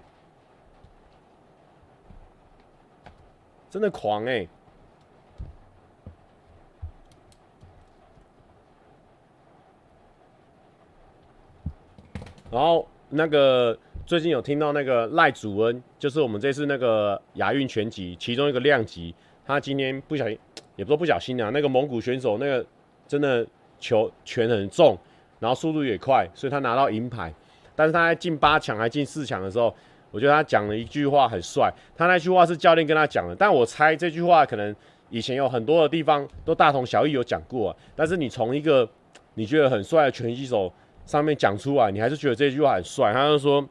[3.69, 4.45] 真的狂哎、
[12.51, 13.77] 然后那个。
[14.09, 19.13] 最近有听到那个赖祖恩，就是我们这次那个亚运拳击其中一个量级，
[19.45, 20.35] 他今天不小心，
[20.75, 22.65] 也不说不小心啊，那个蒙古选手那个
[23.07, 23.45] 真的
[23.79, 24.97] 球拳很重，
[25.39, 27.31] 然后速度也快，所以他拿到银牌。
[27.75, 29.71] 但是他在进八强还进四强的时候，
[30.09, 34.75] 我觉得他讲了一句话很帅，他那句话是教练跟他讲的，但我猜这句话可能
[35.11, 38.89] 以前有很多的地方都大同小异有讲过啊，但是你从一个
[39.35, 40.73] 你觉得很帅的拳击手
[41.05, 43.13] 上面讲出来，你还是觉得这句话很帅。
[43.13, 43.63] 他就说，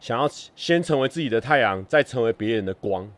[0.00, 3.08] 想要先成为自己的太阳，再成为别人的光。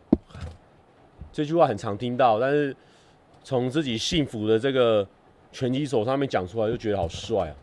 [1.32, 2.76] 这句话很常听到，但是
[3.44, 5.06] 从自己幸福的这个
[5.52, 7.56] 拳击手上面讲出来，就觉得好帅啊！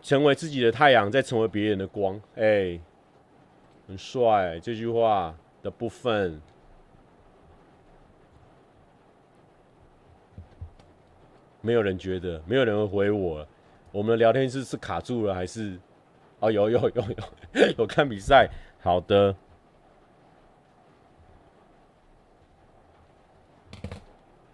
[0.00, 2.80] 成为自己的太阳，再成为别人的光，哎、
[3.88, 4.58] 很帅。
[4.60, 6.40] 这句话的部分。
[11.60, 13.48] 没有人觉得，没有人会回我了。
[13.92, 15.78] 我们的聊天室是卡住了还是？
[16.42, 16.90] 哦，有有有
[17.54, 18.48] 有 有看比赛。
[18.80, 19.34] 好的。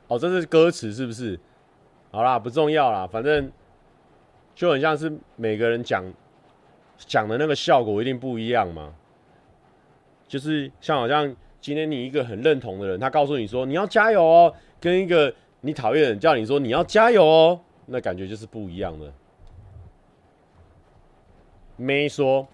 [0.06, 1.40] 哦，这是歌词是不是？
[2.10, 3.50] 好啦，不重要啦，反正
[4.54, 6.04] 就很像是每个人讲
[6.98, 8.94] 讲的那个效果一定不一样嘛。
[10.26, 15.34] 就是像好像今天你一个很认同的人，他告诉你说你要加油哦，跟一个。
[15.60, 19.12] 你讨厌的人叫你说你要加油哦，那感觉就是不一样的。
[21.78, 22.46] 没说，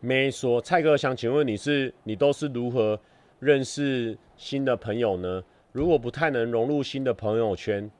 [0.00, 0.60] 没说。
[0.62, 2.98] 蔡哥想请问你是你都是如何
[3.38, 5.44] 认识新的朋友呢？
[5.72, 7.90] 如果不太能融入新的朋友圈，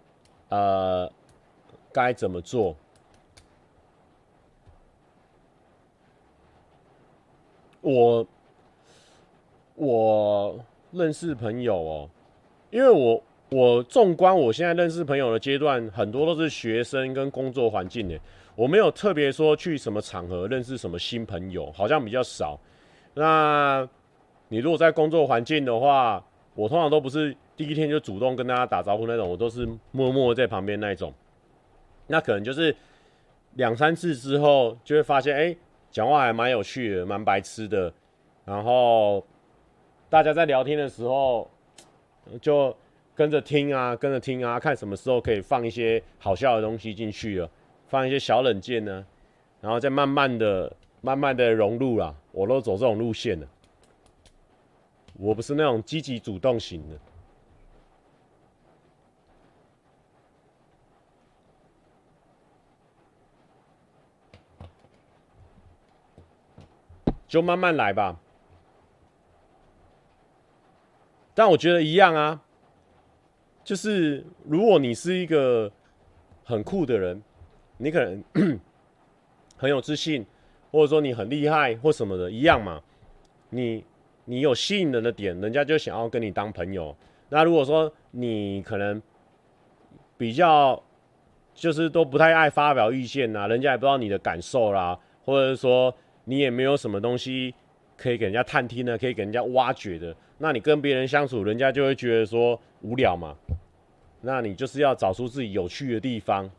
[0.49, 1.13] 呃，
[1.93, 2.75] 该怎么做？
[7.83, 8.27] 我，
[9.75, 10.65] 我。
[10.91, 12.11] 认识朋友哦，
[12.71, 18.19] 因为我我纵观我现在认识朋友的阶段，很多都是学生跟工作环境的，
[18.55, 22.59] 我没有特别说去什么场合认识什么新朋友，好像比较少。
[23.15, 23.89] 那
[24.49, 26.23] 你如果在工作环境的话，
[26.55, 31.13] 我通常都不是第一天就主动跟大家打招呼那种，我都是默默在旁边那种。
[32.07, 32.75] 那可能就是
[33.55, 35.57] 两三次之后，就会发现，哎，
[35.91, 37.93] 讲话还蛮有趣的，蛮白痴的，
[38.45, 39.25] 然后。
[40.11, 41.51] 大家在聊天的时候，
[42.41, 42.75] 就
[43.19, 47.51] 跟着听啊，跟着听啊，看什么时候可以放一些好笑的东西进去了，
[47.89, 49.05] 放一些小冷箭呢，
[49.61, 52.15] 然后再慢慢的、慢慢的融入啦。
[52.31, 53.49] 我都走这种路线的，
[55.15, 56.97] 我不是那种积极主动型的，
[67.27, 68.21] 就慢慢来吧。
[71.35, 72.45] 但我觉得一样啊，
[73.69, 75.71] 就是如果你是一个
[76.43, 77.23] 很酷的人，
[77.77, 78.25] 你可能
[79.59, 80.25] 很有自信，
[80.71, 82.81] 或者说你很厉害或什么的，一样嘛。
[83.51, 83.85] 你
[84.25, 86.97] 你有吸引人的点，人家就想要跟你当朋友。
[87.29, 89.03] 那如果说你可能
[90.17, 90.83] 比较
[91.53, 97.55] 就是都不太爱发表意见呐，人家也不知道你的感受啦，或者是说你也没有什么东西
[97.99, 100.17] 可以给人家探听的，可以给人家挖掘的。
[100.39, 103.37] 那你跟别人相处，人家就会觉得说无聊嘛。
[104.21, 106.51] 那你就是要找出自己有趣的地方，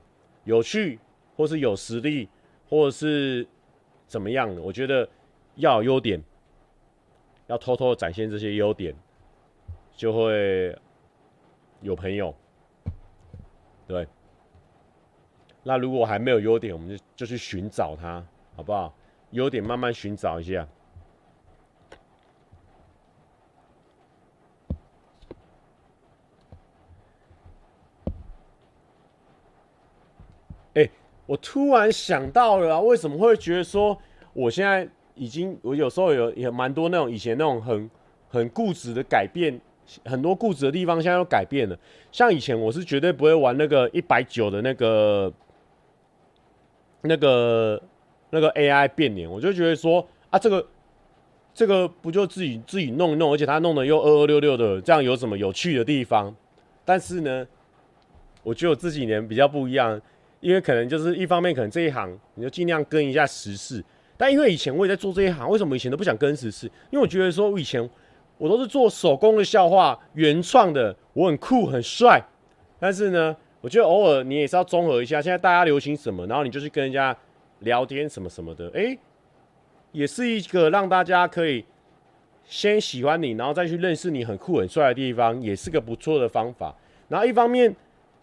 [0.45, 0.99] 有趣，
[1.35, 2.29] 或是有实力，
[2.69, 3.47] 或者是
[4.07, 4.61] 怎么样的。
[4.61, 5.07] 我觉得
[5.55, 6.23] 要优点，
[7.47, 8.95] 要偷偷展现这些优点，
[9.91, 10.77] 就会
[11.81, 12.33] 有朋友。
[13.87, 14.07] 对。
[15.63, 18.95] 那如果还没有优点，我们就就去寻找它，好不好？
[19.31, 20.65] 优点慢慢寻找一下。
[31.29, 33.95] 我突然想到了啊，为什么会觉得说
[34.33, 37.87] 我现在已经，我有时候有也蛮多那种以前那种很
[38.29, 39.61] 很固执的改变，
[40.05, 41.77] 很多固执的地方现在都改变了。
[42.11, 45.31] 像以前我是绝对不会玩那个一百九的那个
[47.01, 47.79] 那个
[48.31, 50.65] 那个 AI 变脸，我就觉得说啊，这个
[51.53, 56.35] 这个不就自己自己弄一弄，而且他弄的又二二六六的，这样有什么有趣的地方？
[56.83, 57.45] 但是呢，
[58.41, 60.01] 我觉得我这几年比较不一样。
[60.39, 63.83] 因为可能就是一方面，可能这一行你就尽量跟一下时事。
[64.15, 66.65] 但因为以前我也在做这一行，为什么以前都不想跟时事？
[66.91, 67.89] 因为我觉得说，我以前
[68.37, 72.21] 我都是做手工的笑话，原创的，我很酷很帅。
[72.79, 77.15] 但是呢，我觉得偶尔你也是要综合一下，现在大家流行什么，然后你就去跟人家
[77.59, 78.97] 聊天什么什么的，诶，
[79.91, 81.63] 也是一个让大家可以
[82.43, 86.75] 先喜欢你，然后再去认识你很酷很帅的地方，也是个不错的方法。
[87.07, 87.73] 然后一方面，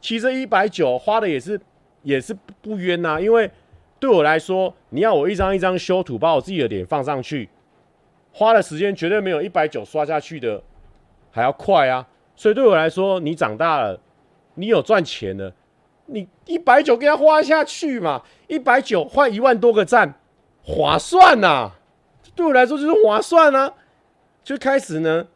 [0.01, 1.61] 其实一百九花的也是。
[2.07, 2.33] 也是
[2.63, 3.51] 不冤呐，因为
[3.99, 7.49] 对我来说，你要我一张一张修图，把我自己的脸放上去，
[8.33, 10.63] 花的时间绝对没有一百九刷下去的
[11.33, 12.07] 还要快啊！
[12.37, 13.99] 所以对我来说，你长大了，
[14.55, 15.53] 你有赚钱了，
[16.07, 20.15] 你一百九给他花下去嘛，一百九换一万多个赞，
[20.63, 21.73] 划算呐、
[22.37, 23.75] 对我来说就是划算啊！
[24.45, 25.27] 就开始呢，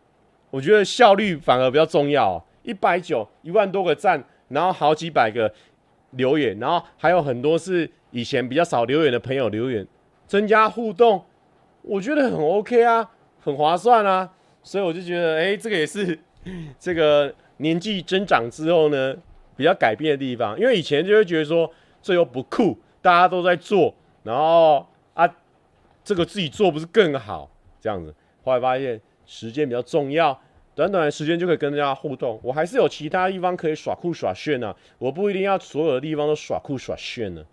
[0.50, 5.52] 我觉得效率反而比较重要，一百九一万多个赞，然后好几百个
[6.10, 7.90] 留言，然后还有很多是。
[8.12, 9.86] 以前比较少留言的朋友留言，
[10.26, 11.24] 增加互动，
[11.82, 13.08] 我觉得很 OK 啊，
[13.38, 14.28] 很划算啊，
[14.64, 16.18] 所以我就觉得，哎、这个也是
[16.76, 19.16] 这个年纪增长之后呢，
[19.56, 20.58] 比较改变的地方。
[20.58, 23.94] 因为以前就会觉得说这又不酷，大家都在做，
[24.24, 24.84] 然后
[25.14, 25.32] 啊，
[26.02, 27.48] 这个自己做不是更好
[27.80, 28.12] 这样子。
[28.42, 30.36] 后来发现时间比较重要，
[30.80, 32.40] 短短的时间就可以跟大家互动。
[32.42, 37.44] 我还是有其他地方可以耍酷耍炫啊，我不一定要所有的地方都耍酷耍炫呢。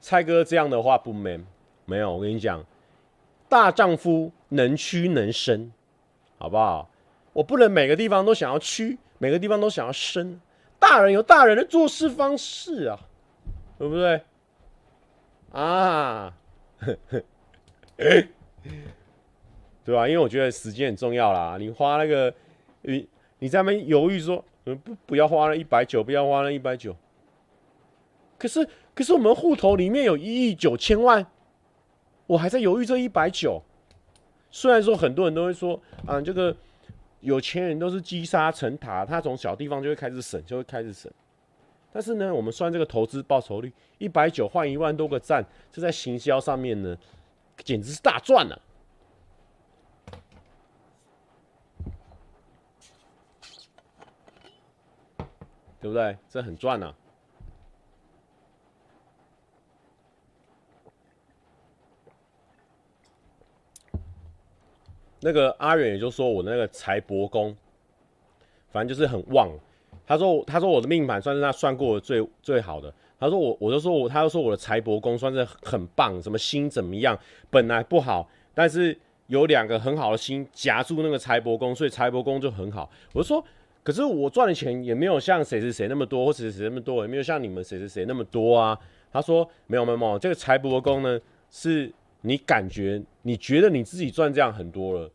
[0.00, 1.46] 蔡哥这样的话不 man，
[1.84, 2.64] 没有，我跟你讲，
[3.48, 5.72] 大丈夫能屈能伸，
[6.36, 6.90] 好不好？
[7.32, 10.40] 我不能每个地方都想要屈，每个地方都想要伸。
[10.80, 12.98] 大人有大人的做事方式啊，
[13.78, 14.20] 对不对？
[15.52, 16.34] 啊，
[19.84, 20.08] 对吧？
[20.08, 21.56] 因为我觉得时间很重要啦。
[21.58, 22.34] 你花那个，
[22.82, 24.74] 你你在那边犹豫说，不
[25.06, 26.96] 不要花了一百九，不要花了一百九。
[28.38, 28.68] 可是。
[28.94, 31.26] 可是我们户头里面有一亿九千万，
[32.28, 33.60] 我还在犹豫这一百九。
[34.52, 36.56] 虽然说很多人都会说啊，这个
[37.18, 41.10] 有钱人都是积沙成塔，他从小地方就会开始省，就会开始省。
[41.92, 46.96] 但是呢，我们算这个投资报酬率，一百九换一万多个赞，这在行销上面呢，
[47.58, 48.60] 简直是大赚了，
[55.80, 56.16] 对不对？
[56.28, 56.94] 这很赚啊。
[65.20, 67.56] 那个阿远也就说我那个财帛宫，
[68.70, 69.48] 反正就是很旺。
[70.06, 72.92] 他说他说我的命盘算是他算过的最最好的。
[73.18, 77.18] 他说我我就说我他就说我的财帛宫算是很棒，什么心怎么样，
[77.50, 78.96] 本来不好，但是
[79.26, 82.90] 有两个很好的心夹住那个财帛宫，所以财帛宫就很好。
[83.12, 83.44] 我就说，
[83.82, 88.78] 可是我赚的钱也没有像谁谁谁那么多，或谁谁谁那么多，也没有像你们谁谁谁那么多啊。
[89.12, 91.92] 他说没有没有没有，这个财帛宫呢是。
[92.26, 95.10] 你感觉你觉得你自己赚这样很多了，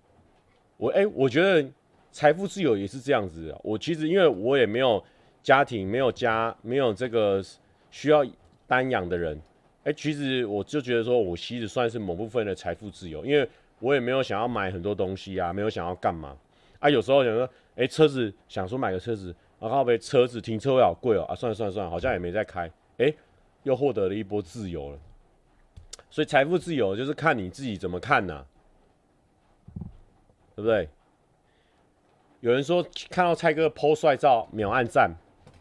[0.77, 1.67] 我哎、我觉得
[2.11, 3.61] 财富自由也是这样子的。
[3.63, 5.03] 我其实因为我也没有
[5.41, 7.43] 家庭，没有家，没有这个
[7.91, 8.25] 需要
[8.67, 9.39] 单养的人，
[9.83, 13.47] 哎、其实我就觉得说我其实算是某部分的财富自由，因为
[13.79, 16.35] 我也没有想要买很多东西啊，没有想要干嘛
[16.79, 16.89] 啊。
[16.89, 23.13] 有时候想说，哎、车子想说买个车子，然后被车子停车位好贵哦啊，算了算了算了，好像也没在开，哎、
[23.63, 24.99] 又获得了一波自由了。
[26.09, 28.45] 所以财富自由就是看你自己怎么看呐、
[30.55, 30.89] 对不对？
[32.41, 35.11] 有人说看到蔡哥 po 帅照秒按赞，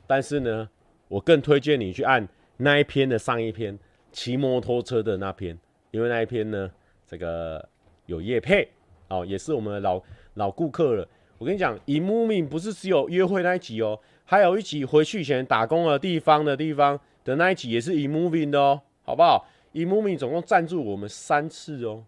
[0.07, 0.69] 但是呢，
[1.09, 2.27] 我更推荐你去按
[2.59, 3.79] 那一篇的上一篇
[4.13, 5.59] 骑摩托车的那篇，
[5.91, 6.71] 因为那一篇呢，
[7.07, 7.67] 这个
[8.07, 8.69] 有叶配
[9.09, 10.03] 哦，也是我们的老
[10.35, 11.09] 老顾客了。
[11.39, 22.05] 我跟你讲，eMoving 不是只有约会那一集哦，还有一集回去前打工的地方的地方的那一集也是 eMoving 的哦，好不好？eMoving 总共赞助我们三次哦，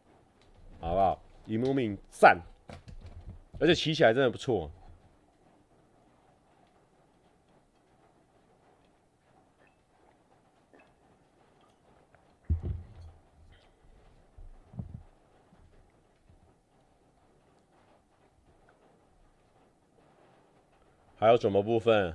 [0.80, 2.38] 好不好？eMoving 赞，
[3.61, 4.70] 而且骑起来真的不错。
[21.21, 22.14] 还有什么部分？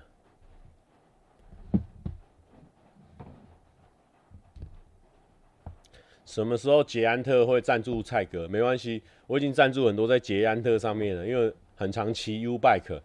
[6.26, 8.48] 什么时候捷安特会赞助蔡哥？
[8.48, 13.00] 没关系，我已经赞助很多在捷安特上面了，因为很常骑 U bike。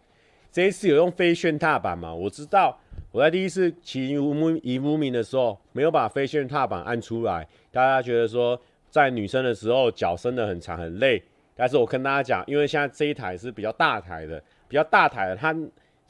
[0.51, 2.11] 这一次有用飞旋踏板嘛？
[2.11, 2.75] 我知道
[3.11, 11.21] 我在第一次骑 eMoving 的时候没有把飞旋踏板按出来，大家觉得说在女生的时候脚伸得很长很累。
[11.55, 15.55] 但是我跟大家讲，因为现在这一台是比较大台的，比较大台的，它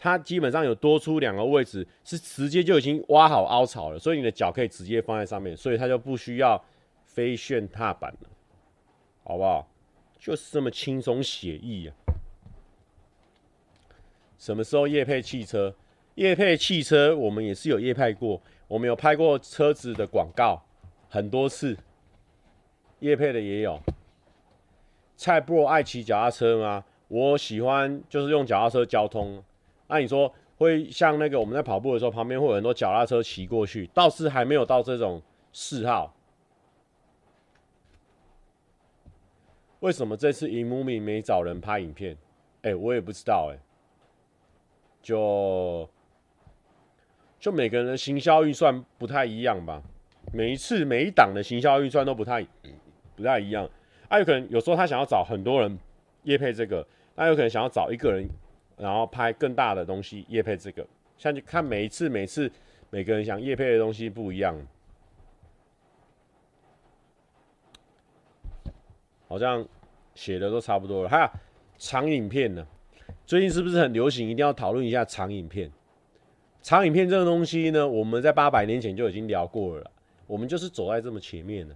[0.02, 6.62] 它基本上有多出两个位置，是直接就已经挖好凹槽了，所以你的脚可以直接放在上面，所以它就不需要。
[7.14, 8.30] 飞旋踏板了，
[9.26, 9.68] 好不好？
[10.18, 11.92] 就是这么轻松写意啊！
[14.38, 15.76] 什么时候夜配汽车？
[16.16, 20.64] 夜配汽车，我们也是有夜配过，我们有拍过车子的广告
[21.10, 21.78] 很多次，
[23.00, 23.78] 夜配的也有。
[25.18, 26.86] 蔡布爱骑脚踏车吗？
[27.10, 29.44] 我喜欢，就是用脚踏车交通。
[29.92, 35.22] 那、你说会像那个我们在跑步的时候，旁边会有很多脚踏车骑过去，倒是还没有到这种
[35.52, 36.16] 嗜好。
[39.82, 42.16] 为什么这次荧幕里没找人拍影片？
[42.62, 43.60] 哎、我也不知道哎、
[45.02, 45.90] 就
[47.40, 49.82] 就每个人的行销预算不太一样吧。
[50.32, 52.48] 每一次每一档的行销预算都不太
[53.16, 53.68] 不太一样。
[54.08, 55.78] 啊，有可能有时候他想要找很多人
[56.24, 58.30] 业配这个，那有可能想要找一个人，
[58.82, 60.84] 然后拍更大的东西业配这个。
[61.16, 62.52] 像你看每一次每次
[62.90, 64.56] 每个人想业配的东西不一样。
[69.28, 69.64] 好像
[70.16, 71.10] 写的都差不多了。
[71.10, 71.30] 还有
[71.78, 72.66] 长影片呢，
[73.26, 74.28] 最近是不是很流行？
[74.28, 75.72] 一定要讨论一下长影片。
[76.64, 79.92] 长影片这个东西呢，我们在八百年前就已经聊过了。
[80.26, 81.76] 我们就是走在这么前面的，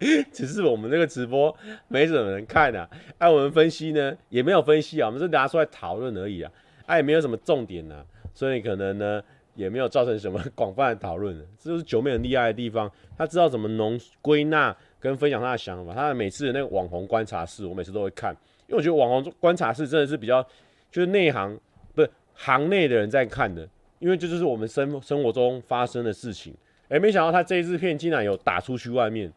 [0.32, 1.54] 只是我们这个直播
[1.88, 2.88] 没什么人看啊。
[3.18, 6.50] 哎，我们分析呢也没有分析啊，我们是拿出来讨论而已啊。
[6.86, 9.22] 哎，也没有什么重点啊，所以可能呢
[9.54, 11.34] 也没有造成什么广泛的讨论。
[11.58, 14.76] 这就是九妹很厉害的地方，他知道怎么浓归纳。
[15.00, 18.32] 跟分享他的想法，他的每次的那个网红观察室，我每次都会看，
[18.66, 20.42] 因为我觉得网红观察室真的是比较
[20.90, 21.60] 就是内行，
[21.94, 23.68] 不是行内的人在看的，
[23.98, 26.54] 因为这就是我们生生活中发生的事情。
[26.88, 29.30] 哎，没想到他这一支片竟然有打出去外面，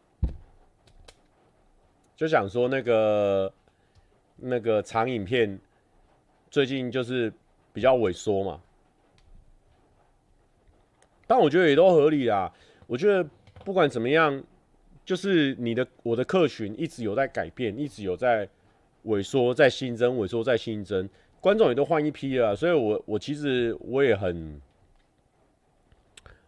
[2.18, 3.50] 就想说那个
[4.36, 5.58] 那个长影片
[6.50, 7.32] 最近就是
[7.72, 8.60] 比较萎缩嘛，
[11.26, 12.52] 但我觉得也都合理啦。
[12.86, 13.26] 我觉得
[13.64, 14.44] 不管怎么样。
[15.04, 18.46] 就是你的我的客群一直有在改变，一直有在
[19.06, 21.08] 萎缩，在新增，萎缩在新增，
[21.40, 24.60] 观众也都换一批了，所以我我其实我也很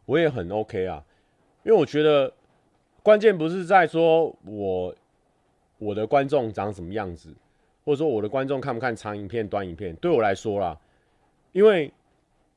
[0.05, 1.03] 我也很 OK 啊，
[1.62, 2.31] 因为我觉得
[3.03, 4.95] 关键不是在说我
[5.81, 7.35] 我的观众长什么样子，
[7.85, 10.78] 或者说我的观众看不看长影片、短影片，对我来说啦，
[11.51, 11.93] 因为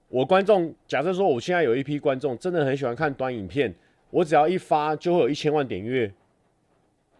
[0.09, 3.73] 我观众假设说我现在有一批观众真的很喜欢看短影片。
[4.13, 6.13] 我只要一发就会有一千万点阅，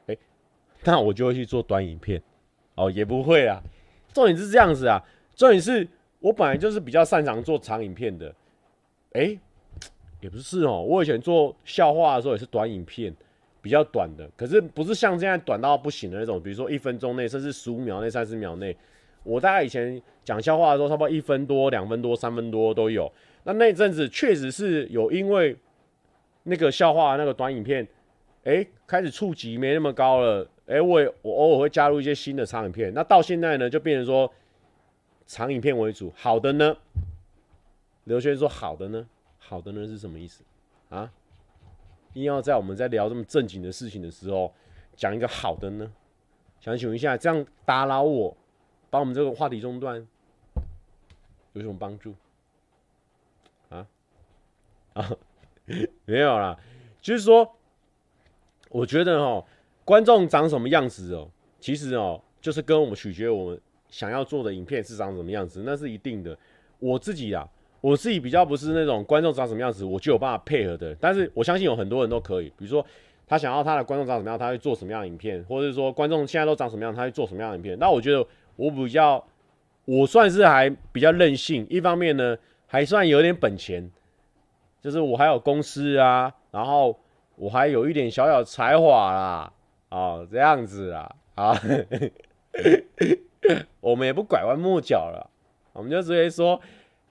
[0.05, 0.15] 哎，
[0.83, 2.21] 那我就会去做短影片，
[2.75, 3.59] 哦，也不会啊。
[4.13, 5.03] 重点是这样子啊，
[5.35, 5.87] 重点是
[6.19, 8.31] 我本来就是比较擅长做长影片的，
[9.13, 9.35] 哎，
[10.21, 10.83] 也不是哦。
[10.83, 13.11] 我以前做笑话的时候也是短影片，
[13.63, 18.77] 比较短的，可是不是像现在短到不行的那种，比如说一分钟内，甚至十五秒内、三十秒内。
[19.23, 23.11] 我大概以前讲笑话的时候，差不多一分多、两分多、三分多都有。
[23.45, 25.57] 那那阵子确实是有因为。
[26.45, 27.87] 那个笑话，那个短影片，
[28.43, 30.45] 哎、开始触及没那么高了。
[30.65, 32.93] 哎、我也我偶尔会加入一些新的长影片。
[32.93, 34.29] 那到现在呢，就变成说
[35.25, 36.11] 长影片为主。
[36.13, 36.75] 好的呢，
[38.03, 39.07] 刘轩说好的呢，
[39.37, 40.43] 好的呢是什么意思
[40.89, 41.09] 啊？
[42.13, 44.53] 一定要在我们在聊这么正经的事情的时候
[44.95, 45.91] 讲一个好的呢？
[46.59, 48.37] 想请问一下，这样打扰我，
[48.89, 50.07] 把我们这个话题中断，
[51.51, 52.15] 有什么帮助？
[53.69, 53.85] 啊？
[54.93, 55.11] 啊？
[56.05, 56.57] 没有啦，
[57.01, 57.55] 就是说，
[58.69, 59.45] 我觉得哦，
[59.83, 66.37] 观众长什么样子哦，其实哦，就是跟我们取决我们想要做的影片是长什么样子，那是一定的。
[66.79, 67.49] 我自己啊，
[67.83, 72.45] 我自己比较不是那种观众长什么样子我就有办法配合的，但是我相信有很多人都可以。
[72.57, 72.85] 比如说，
[73.27, 77.77] 他想要他的观众长什么样，他会做什么样的影片，或者是说观众现在都长什么样，他会做什么样的影片。
[77.77, 78.25] 那我觉得
[78.55, 79.21] 我比较，
[79.83, 83.91] 我算是还比较任性，一方面呢，还算有点本钱。
[84.81, 86.97] 就是我还有公司啊，然后
[87.35, 89.53] 我还有一点小小才华啦，
[89.89, 91.57] 哦，这样子啦，啊，
[93.79, 95.29] 我们也不拐弯抹角了，
[95.71, 96.59] 我们就直接说，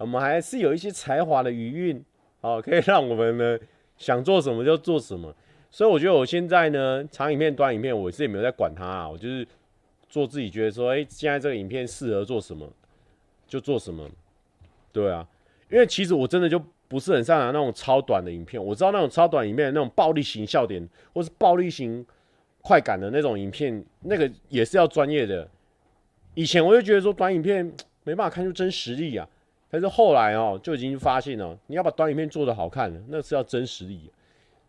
[0.03, 2.05] 我们还是有一些才华的余韵，
[2.42, 3.59] 哦， 可以让我们呢
[3.96, 5.34] 想做什么就做什么。
[5.70, 9.46] 所以我觉得我现在呢，长影片、短影片，我是也没有在管它啊，我就是
[10.09, 12.70] 做自己觉得说，哎，现在这个影片适合做什么
[13.48, 14.07] 就做什么，
[14.92, 15.26] 对啊，
[15.70, 16.62] 因为其实我真的就。
[16.88, 22.05] 不是很擅长那种超短的影片，我知道那种超短影片那种暴力型笑点，或是暴力型
[22.61, 25.48] 快感的那种影片，那个也是要专业的。
[26.34, 27.64] 以前我就觉得说短影片
[28.05, 29.26] 没办法看出真实力啊，
[29.73, 34.12] 但是后来哦就已经发现了，你要把短影片做得好看，那是要真实力。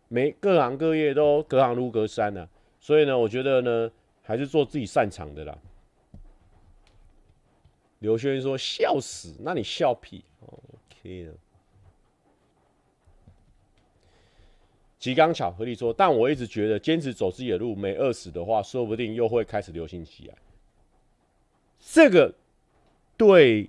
[0.08, 2.48] 每各行各业都隔行如隔山啊，
[2.80, 3.90] 所以呢，我觉得呢
[4.22, 5.58] 还是做自己擅长的啦。
[7.98, 11.32] 刘轩说笑死，那你笑屁？OK 的。
[14.98, 20.34] 极刚巧合力说，但我一直觉得坚持走自己的路没饿死的话，说不定又会开始流行起来。
[21.78, 22.34] 这个
[23.18, 23.68] 对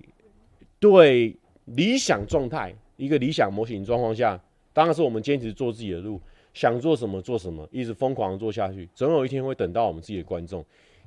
[0.78, 4.40] 对理想状态，一个理想模型状况下，
[4.72, 6.20] 当然是我们坚持做自己的路，
[6.54, 10.64] 想做什么做什么，一直疯狂的做下去，总有一天会等到我们自己的观众。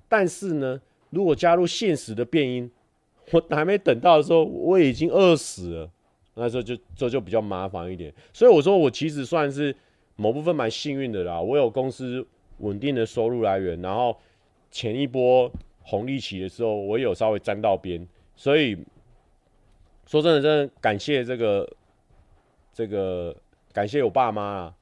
[0.08, 0.80] 但是呢，
[1.12, 2.70] 如果加入现实的变音，
[3.32, 5.90] 我还没等到的时候，我已经饿死了。
[6.34, 8.14] 那时候就这就比较麻烦一点。
[8.34, 9.76] 所以我说，我其实算是
[10.16, 11.40] 某部分蛮幸运的啦。
[11.40, 12.26] 我有公司
[12.60, 14.18] 稳定的收入来源，然后
[14.72, 15.52] 前一波
[15.82, 18.08] 红利期的时候，我有稍微沾到边。
[18.36, 18.78] 所以
[20.10, 21.72] 说真的，真的感谢这个
[22.74, 23.36] 这个
[23.72, 24.74] 感谢我爸妈啊，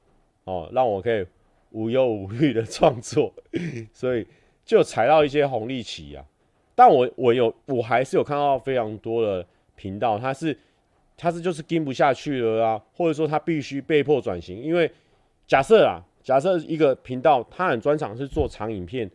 [0.44, 1.26] 哦，让我可以
[1.72, 3.30] 无忧无虑的创作，
[3.92, 4.26] 所以
[4.64, 6.24] 就踩到一些红利期啊。
[6.74, 10.56] 但我我有我还是有看到非常多的频道，它是
[11.14, 14.90] 它是就是跟不下去了啊，或者说它必须被迫转型，因为
[15.46, 19.10] 假设啊，假设一个频道它很专长是做长影片，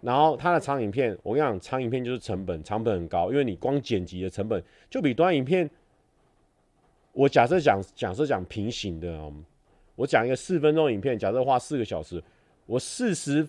[0.00, 5.68] 然后它的长影片，我跟你讲，长影片就是成本成本很高，因为你光剪辑的成本就比短影片，
[7.12, 9.32] 我假设讲假设讲平行的，哦
[9.96, 12.22] 我讲一个四分钟影片，假设花四个小时，
[12.66, 13.46] 我四十。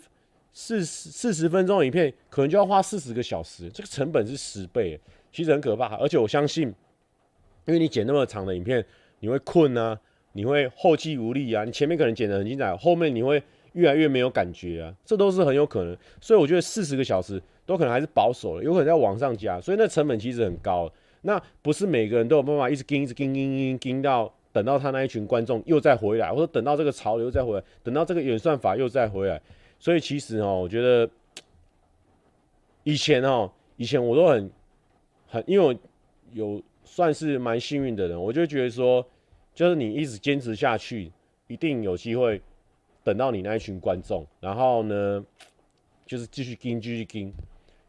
[0.52, 5.00] 四十四十分钟影片可能就要花四十个小时，这个成本是十倍，
[5.32, 5.96] 其实很可怕。
[5.98, 6.68] 而且我相信，
[7.66, 8.84] 因为你剪那么长的影片，
[9.20, 9.98] 你会困啊，
[10.34, 13.42] 你会后继无力啊，你前面可能剪得很精彩，后面你会
[13.74, 15.96] 越来越没有感觉啊，这都是很有可能。
[16.22, 20.92] 所以我觉得四十个小时都可能还是保守的，有可能要往上加，所以那成本其实很高。
[21.22, 29.42] 那不是每个人都有办法一直跟一直跟跟跟跟到等到他那一群观众又再回来，或者等到这个潮流再回来，等到这个演算法又再回来。
[29.80, 31.10] 所以其实哦，我觉得
[32.84, 34.50] 以前哦，以前我都很
[35.28, 35.76] 很，因为我
[36.34, 39.06] 有算是蛮幸运的人，我就觉得说，
[39.54, 41.12] 就是你一直坚持下去，
[41.48, 42.42] 一定有机会
[43.04, 45.24] 等到你那一群观众，然后呢，
[46.06, 47.34] 就是继续跟，继续跟，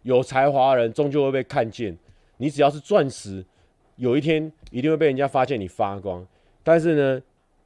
[0.03, 1.97] 有才华的人终究会被看见。
[2.39, 3.45] 你只要是钻石，
[3.97, 6.27] 有一天一定会被人家发现你发光。
[6.63, 7.23] 但是呢，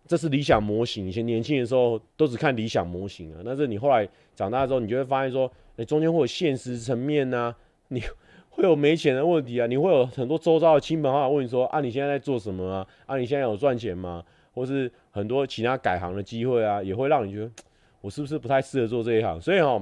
[0.06, 3.42] 这是理想模型，以前年轻的时候都只看理想模型啊。
[3.44, 7.54] 但是你后来长大之后，你就会发现说，你中间会有现实层面呐，
[7.88, 8.02] 你
[8.50, 12.86] 会有没钱的问题啊，你会有很多周遭的亲朋好友问你说啊，你现在在做什么啊？
[13.06, 14.24] 啊，你现在有赚钱吗？
[14.54, 17.50] 或是很多其他改行的机会啊，也会让你觉得
[18.02, 19.40] 我是不是不太适合做这一行？
[19.40, 19.80] 所以哈，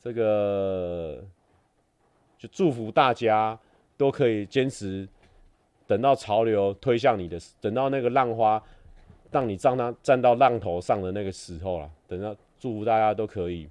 [0.00, 1.22] 这个
[2.38, 3.58] 就祝福大家
[3.96, 5.08] 都可以坚持，
[5.88, 8.62] 等到潮流推向你的，等到那个浪花。
[9.32, 13.68] 让你站到站到浪头上的那个时候了，等到祝福大家都可以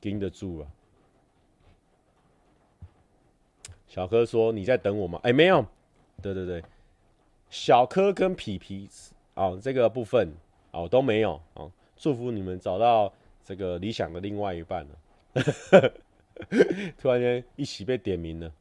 [0.00, 0.66] 盯得住了。
[3.86, 5.64] 小柯说：“你在等我吗？”哎、没有。
[6.20, 6.62] 对对对，
[7.48, 8.86] 小柯跟皮皮
[9.36, 10.34] 哦，这个部分
[10.72, 11.70] 哦都没有哦。
[11.96, 13.10] 祝福你们找到
[13.44, 15.92] 这个理想的另外一半了。
[16.98, 18.52] 突然间一起被点名了。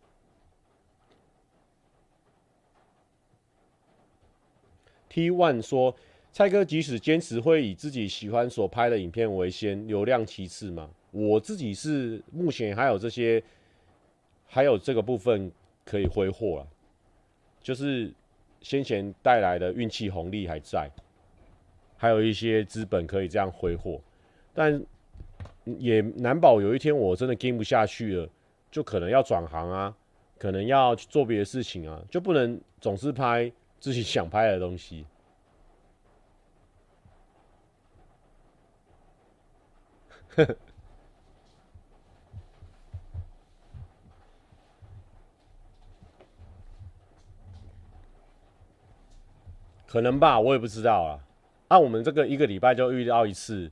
[5.09, 5.95] T one 说。
[6.31, 10.89] 蔡哥即使坚持会以自己喜欢所拍的影片为先，流量其次嘛。
[11.11, 13.41] 我自己是目前还有这些，
[14.45, 15.49] 还有这个部分
[15.85, 16.67] 可以挥霍啊，
[17.63, 18.13] 就是
[18.65, 20.89] 先前带来的运气红利还在，
[21.97, 24.01] 还有一些资本可以这样挥霍，
[24.55, 24.83] 但
[25.77, 28.27] 也难保有一天我真的跟不下去了，
[28.71, 29.95] 就可能要转行啊，
[30.39, 35.05] 可能要去做别的事情啊，就不能总是拍自己想拍的东西。
[49.95, 51.17] 可能吧，我也不知道啊。
[51.69, 53.71] 按我们这个一个礼拜就遇到一次，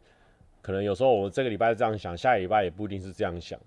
[0.61, 3.59] 可能有时候我这个礼拜这样想，下礼拜也不一定是这样想。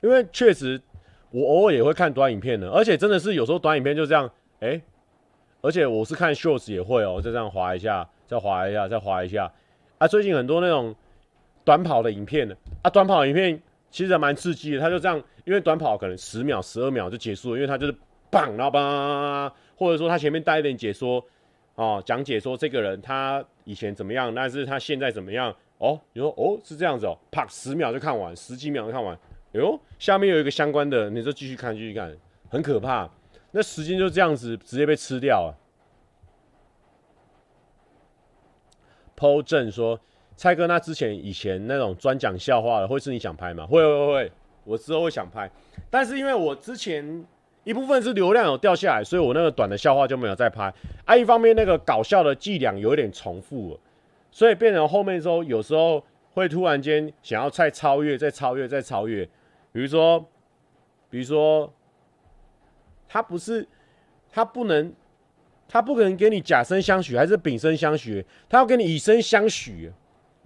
[0.00, 0.80] 因为确实，
[1.32, 4.30] 我偶尔也会看短影片的，而且真的是有时候短影片就这样，
[4.60, 4.80] 哎。
[5.60, 9.52] 而且我是看 shorts 也会哦、喔，就这样滑一下，再滑一下，再滑一下。
[9.98, 10.94] 啊，最近很多那种
[11.64, 14.80] 短跑的影片呢，啊，短跑影片其实还蛮刺激的。
[14.80, 17.94] 他就这样，因为短跑可能十秒、十二秒就结束了，因为他就是
[18.30, 21.24] 棒，然后棒，或者说他前面带一点解说，
[21.74, 25.54] 哦，讲解说这个人他以前怎么样，但是他现在怎么样？
[25.78, 29.14] 哦，你说哦是这样子哦，啪，十秒就看完，十几秒就看完。
[29.52, 32.14] 哎呦，下面有一个相关的，你就继续看，继续看，
[32.50, 33.08] 很可怕。
[33.52, 35.56] 那时间就这样子直接被吃掉了。
[39.16, 39.98] Paul 正说
[40.38, 44.32] ：“蔡哥，那之前以前那种专讲笑话的，会是你想拍吗？”会会会，
[44.64, 45.50] 我之后会想拍。
[45.90, 47.26] 但是因为我之前
[47.64, 50.72] 一部分是流量有掉下来，所以我那个短的笑话就没有再拍。
[51.04, 53.80] 啊，一方面那个搞笑的伎俩有一点重复了，
[54.30, 59.28] 所以变成后面之后有时候会突然间想要再超越、再超越、再超越。
[59.72, 60.24] 比如说，
[61.10, 61.70] 比如说。
[63.10, 63.66] 他不是，
[64.30, 64.92] 他不能，
[65.66, 69.90] 他不可能给你假声相许还是丙声相许，他要给你以声相许。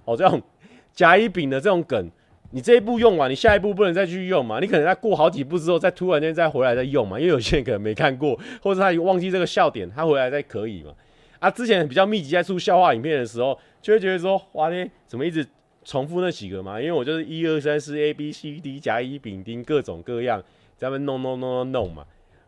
[0.04, 0.40] 哦，这种
[0.92, 2.10] 甲乙丙的这种梗，
[2.50, 4.60] 你这一步用完，你下一步不能再去用嘛？
[4.60, 7.18] 你可能在过好几步之后，再突然间再回来再用嘛？
[7.18, 10.92] 因为有些人可能没看过，或者他忘记这个笑点，他回来再可以嘛？
[11.38, 15.44] 啊，之前比较密集在出笑话影片的时候，就会觉得说，哇咧，怎么一直
[15.84, 16.80] 重复那几个嘛？
[16.80, 20.40] 因为我就是一二三四 A B C D 甲乙丙丁各种各样
[20.76, 22.04] 在那弄弄弄弄弄嘛。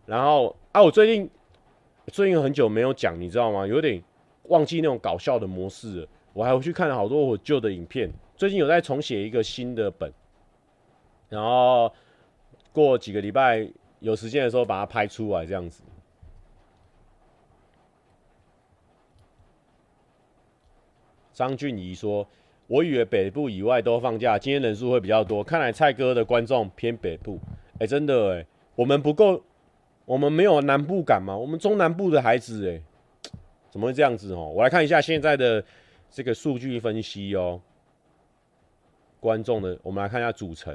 [0.06, 1.28] 然后啊，我最近
[2.08, 3.66] 最近很久没有讲，你知道吗？
[3.66, 4.00] 有点
[4.44, 6.08] 忘记那种搞笑的模式了。
[6.34, 10.12] 我还回去看了好多我旧的影片，最近有在重写一个新的本，
[11.30, 11.90] 然后
[12.72, 13.66] 过几个礼拜
[14.00, 15.82] 有时间的时候把它拍出来，这样子。
[21.32, 22.26] 张俊仪说
[22.68, 25.42] ：“我以为北部以外都放假，今天人数会比较多。
[25.42, 27.40] 看来蔡哥的观众偏北部。
[27.80, 29.42] 哎、真的哎、我们不够，
[30.04, 31.36] 我们没有南部感吗？
[31.36, 32.80] 我们中南部的孩子哎、
[33.68, 34.48] 怎么会这样子哦？
[34.54, 35.64] 我来看一下现在的
[36.14, 37.60] 这个数据分析哦。
[39.18, 40.72] 观众的，我们来看一下组成，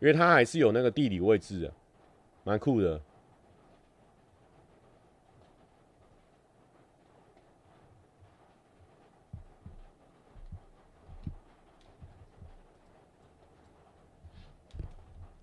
[0.00, 1.72] 因为它还是有那个地理位置的，
[2.42, 3.00] 蛮酷的。”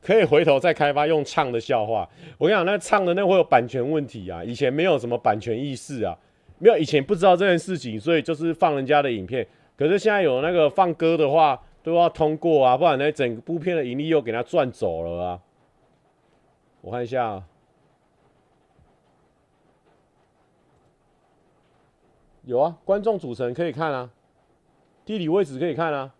[0.01, 2.07] 可以回头再开发用唱的笑话。
[2.37, 4.43] 我跟你讲，那唱的那会有版权问题啊！
[4.43, 6.15] 以前没有什么版权意识啊，
[6.57, 9.45] 没有以前不知道这件事情，所以就是放人家的影片。
[9.77, 15.39] 可是现在有那个放歌的话，都要通过啊，不然那整部片的盈利又给他赚走了啊。
[16.81, 17.43] 我看一下，
[22.43, 24.09] 有啊，观众组成可以看啊，
[25.03, 26.13] 地理位置可以看啊。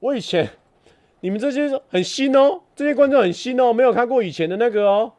[0.00, 0.48] 我以前。
[1.20, 5.12] 你们这些很新哦，这些观众很新哦，没有看过以前的那个哦，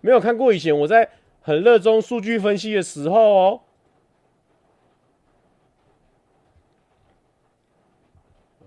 [0.00, 1.08] 没有看过以前我在
[1.40, 3.60] 很热衷数据分析的时候哦。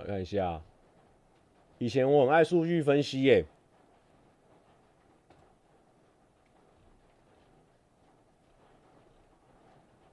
[0.03, 0.61] 我看一下，
[1.77, 3.45] 以前我很爱数据分析耶。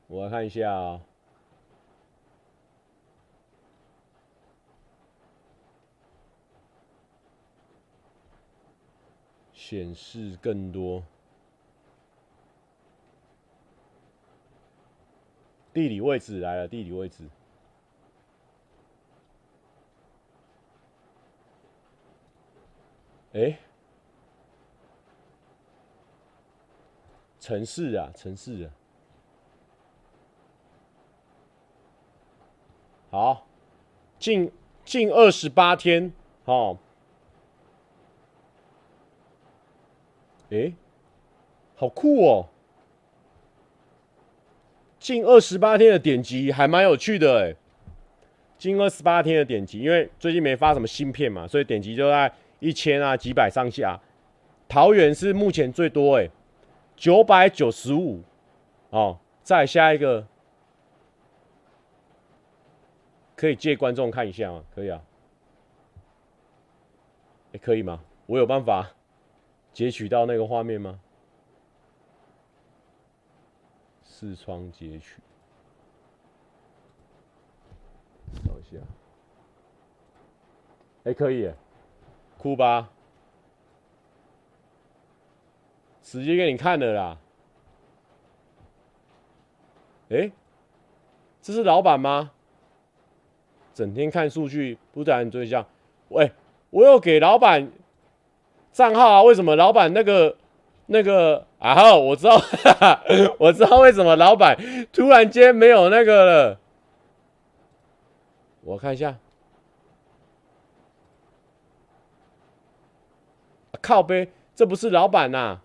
[0.07, 1.01] 我来看一下啊。
[9.53, 11.03] 显示更多
[15.73, 17.29] 地理位置来了，地理位置。
[23.33, 23.59] 哎，
[27.39, 28.71] 城市啊，城市啊，
[33.11, 33.47] 好，
[34.19, 34.51] 近
[34.85, 36.13] 近二十八天，
[36.45, 36.79] 哦。
[40.51, 40.73] 哎，
[41.77, 42.49] 好酷哦！
[44.99, 47.55] 近二十八天的点击还蛮有趣的哎。
[48.59, 52.31] 近二十八天的点击，因为最近没发什么新片嘛，所以点击就在
[52.61, 54.01] 一千啊几百上下。
[54.69, 56.31] 桃园是目前最多哎，
[56.95, 58.23] 九百九十五。
[58.91, 60.27] 哦，再下一个，
[63.35, 64.65] 可以借观众看一下吗？
[64.75, 65.03] 可以啊。
[67.53, 68.01] 哎，可以吗？
[68.27, 68.91] 我有办法。
[69.73, 71.01] 截取到那个画面吗？
[74.03, 75.21] 视窗截取，
[78.45, 78.79] 找一下。
[81.05, 81.49] 哎，可以，
[82.41, 82.89] 酷吧？
[86.03, 87.19] 直接给你看了啦。
[90.09, 90.33] 哎，
[91.43, 92.31] 这是老板吗？
[93.75, 95.67] 整天看数据，不谈对象。
[96.09, 96.33] 喂，
[96.71, 97.71] 我有给老板。
[98.73, 99.23] 账号啊？
[99.23, 100.37] 为什么老板那个
[100.87, 101.95] 那个啊？
[101.95, 102.41] 我知道，
[103.39, 104.57] 我知道为什么老板
[104.93, 106.61] 突然间没有那个了。
[108.63, 109.19] 我看一下，
[113.81, 115.61] 靠背，这不是老板呐、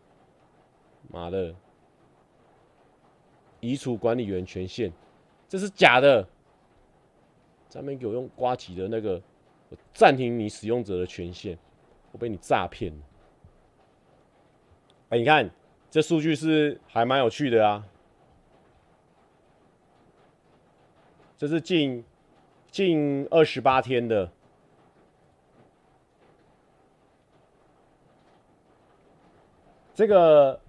[1.09, 1.53] 妈的，
[3.59, 4.91] 移除管理员权限，
[5.47, 6.28] 这是假的。
[7.68, 9.22] 咱们给我用瓜吉的那个，
[9.70, 11.57] 我暂停你使用者的权限。
[12.11, 13.03] 我被你诈骗了！
[15.09, 15.51] 哎，你看
[15.91, 17.86] 这数据是还蛮有趣的啊。
[21.38, 22.05] 这是近
[22.72, 24.32] 近二十八天的。
[29.96, 30.60] 这个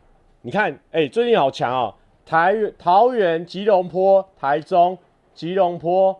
[0.41, 1.95] 你看，哎，最近好强哦！
[2.24, 4.97] 台桃园、吉隆坡、台中、
[5.35, 6.18] 吉隆坡、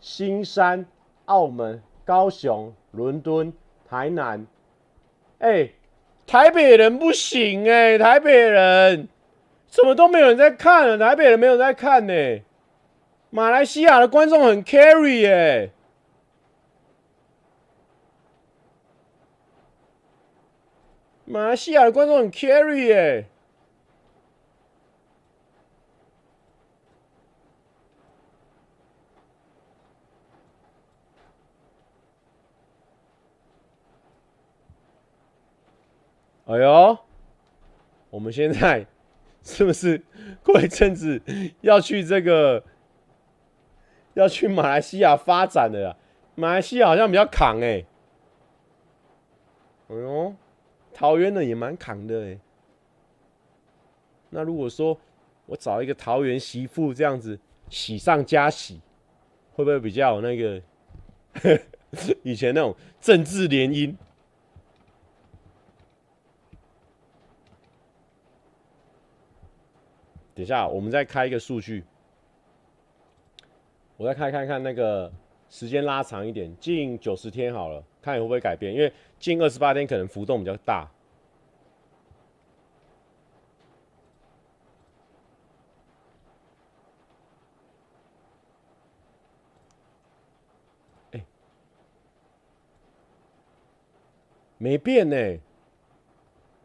[0.00, 0.84] 新山、
[1.26, 3.52] 澳门、高雄、伦敦。
[3.86, 4.44] 台南，
[5.38, 5.68] 哎、
[6.26, 9.06] 台北人不行哎、台北人
[9.68, 12.42] 怎么都没有人在看了，台北人没有在看呢、欸，
[13.30, 15.70] 马来西亚的观众很 carry 耶、
[21.26, 23.26] 马来西亚的观众很 carry 耶、
[36.46, 36.98] 哎呦，
[38.10, 38.86] 我们现在
[39.42, 40.02] 是不是
[40.42, 41.22] 过一阵子
[41.62, 42.62] 要去这个
[44.12, 45.96] 要去马来西亚发展的啊？
[46.34, 47.86] 马来西亚好像比较扛哎、
[49.88, 50.34] 哎呦，
[50.94, 52.38] 桃园的也蛮扛的哎、
[54.30, 54.98] 那如果说
[55.44, 57.38] 我找一个桃园媳妇这样子
[57.68, 58.80] 喜上加喜，
[59.52, 60.62] 会不会比较有那个
[62.22, 63.94] 以前那种政治联姻？
[70.34, 71.84] 等一下，我们再开一个数据，
[73.96, 75.12] 我再看看看那个
[75.48, 78.92] 时间拉长一点，近九十天好了，看会不会改变，因为
[79.24, 80.90] 近二十八天可能浮动比较大。
[91.12, 91.24] 哎，
[94.58, 95.16] 没变呢，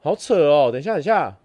[0.01, 0.69] 好扯哦！
[0.69, 1.37] 等一下，等一下。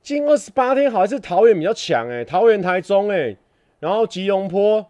[0.00, 3.36] 近二十八天，好像是桃园比较强哎，桃园、台中哎，
[3.80, 4.88] 然后吉隆坡，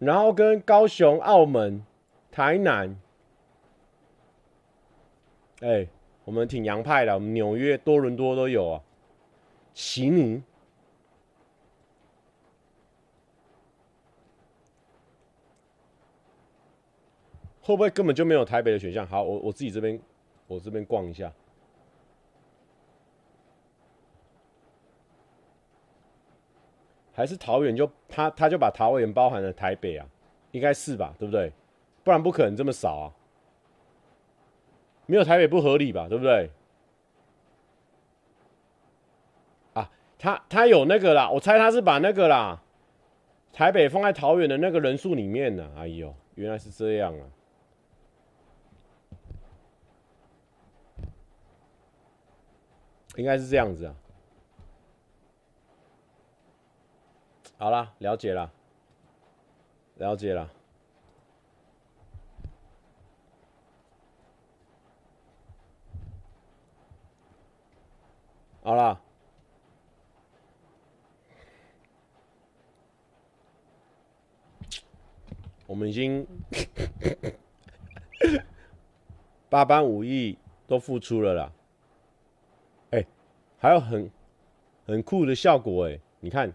[0.00, 1.84] 然后跟高雄、澳门、
[2.32, 2.98] 台南，
[5.60, 5.86] 哎，
[6.24, 8.82] 我们挺洋派的，我们纽约、多伦多都有啊。
[9.74, 10.42] 悉尼
[17.60, 19.06] 会不会根本就没有台北的选项？
[19.06, 20.00] 好，我我自己这边，
[20.46, 21.30] 我这边逛一下。
[27.20, 30.06] 还是桃园就他他就把桃园包含了台北啊，
[30.52, 31.52] 应该是吧，对不对？
[32.02, 33.12] 不然不可能这么少啊，
[35.04, 36.50] 没有台北不合理吧，对不对？
[39.74, 42.62] 啊，他他有那个啦，我猜他是把那个啦，
[43.52, 45.70] 台北放在桃园的那个人数里面呢。
[45.76, 47.26] 哎呦，原来是这样啊，
[53.16, 53.94] 应该是这样子啊。
[57.60, 58.50] 好了，了解了，
[59.96, 60.50] 了解了。
[68.62, 68.98] 好了，
[75.66, 76.26] 我们已经
[79.50, 81.52] 八般武艺都付出了啦。
[82.92, 83.06] 哎，
[83.58, 84.10] 还有很
[84.86, 86.50] 很酷的效果哎，你看。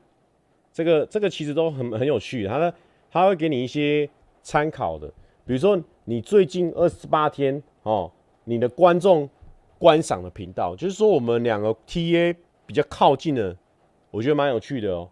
[0.76, 2.74] 这个这个其实都很很有趣，它呢，
[3.10, 4.10] 它会给你一些
[4.42, 5.08] 参考的，
[5.46, 8.12] 比如说你最近二十八天哦，
[8.44, 9.30] 你的观众
[9.80, 13.56] 观赏的频道，就是说我们两个 TA 比较靠近的，
[14.12, 15.10] 我觉得蛮有趣的哦。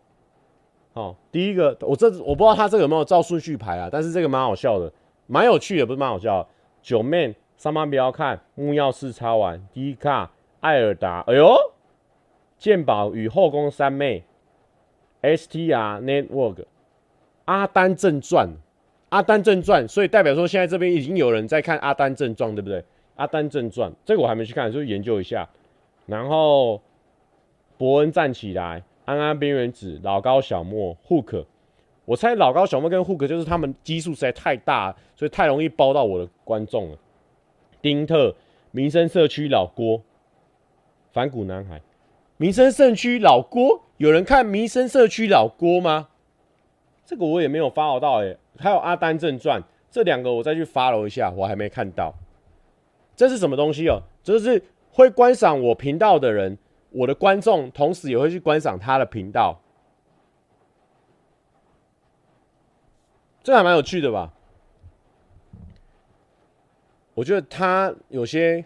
[0.91, 4.91] 好，第一个我这我不知道他这个有没有照顺序排啊，但是这个蛮好笑的，
[5.28, 6.49] 蛮有趣的，不是蛮好笑的。
[6.82, 11.55] 九妹上班不要看，木曜四超玩，第一卡艾尔达，哎呦，
[12.57, 14.26] 剑宝与后宫三妹。
[15.24, 16.55] STR Network，
[17.45, 18.47] 《阿丹正传》，
[19.09, 22.80] 《阿丹正传》，所以代表说现在这边已经有人在看《阿丹正传》，对不对？
[23.15, 25.49] 《阿丹正传》这个我还没去看，就研究一下。
[26.05, 26.82] 然后，
[27.78, 31.45] 伯恩站起来，安安边缘子，老高小莫，Hook，
[32.03, 36.97] 我猜老高小莫跟 Hook 就是他们基数实在太大，所以太容易包到我的观众了。
[37.82, 38.36] 丁特，
[38.71, 40.01] 民生社区老郭，
[41.13, 41.82] 反骨男孩。
[42.38, 46.10] 民生社区老郭，有人看民生社区老郭吗？
[47.06, 52.14] 这个我也没有 follow 到哎、还有阿丹正传这两个，我再去 follow 一下，我还没看到。
[53.16, 54.01] 这是什么东西哦？
[54.22, 56.58] 这是会观赏我频道的人，
[56.89, 59.62] 我的观众，同时也会去观赏他的频道。
[63.41, 64.34] 这还蛮有趣的吧？
[67.14, 68.66] 我觉得他有些。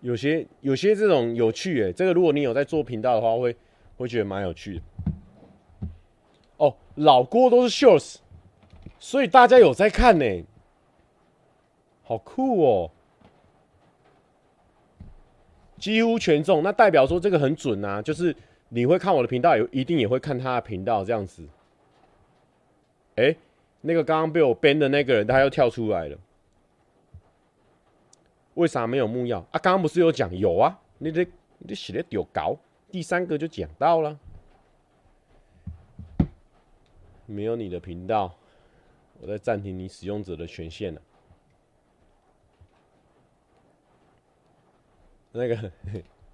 [0.00, 3.54] 有些有些这种有趣诶，这个如果你有在做频道的话，会
[3.96, 4.82] 会觉得蛮有趣的。
[6.56, 8.16] 哦，老郭都是 shorts，
[8.98, 10.44] 所以大家有在看呢，
[12.02, 12.90] 好酷哦！
[15.78, 18.36] 几乎全中，那代表说这个很准啊，就是
[18.68, 21.46] 你会看我的频道，也一定也会看他的频道这样子。
[23.16, 23.34] 哎，
[23.80, 26.18] 那个刚刚被我 ban 的那个人，他又跳出来了。
[28.54, 29.58] 为啥没有木曜啊？
[29.60, 30.78] 刚刚不是有讲有啊？
[30.98, 31.24] 你这
[31.58, 32.56] 你这写的丢搞，
[32.90, 34.18] 第三个就讲到了，
[37.26, 38.34] 没有你的频道，
[39.20, 41.00] 我在暂停你使用者的权限了。
[45.32, 45.72] 那个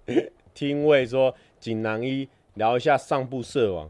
[0.55, 3.89] 听位说锦囊一聊一下上部社网，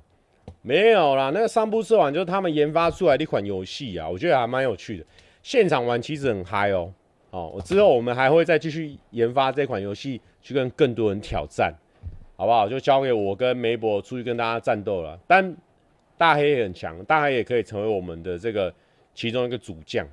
[0.61, 5.05] 没有啦，那个上部社网就是他们研发出来的一款游戏啊，我觉得还蛮有趣的，
[5.41, 6.93] 现场玩其实很嗨哦。
[7.37, 11.71] 哦，我之后我们还会再继续研发这款游戏，去跟更多人挑战，
[12.35, 12.67] 好不好？
[12.67, 15.19] 就交给我跟梅博出去跟大家战斗了。
[15.27, 15.55] 但
[16.17, 18.73] 大黑也很强，大黑也可以成为我们的这个
[19.13, 20.07] 其中一个主将。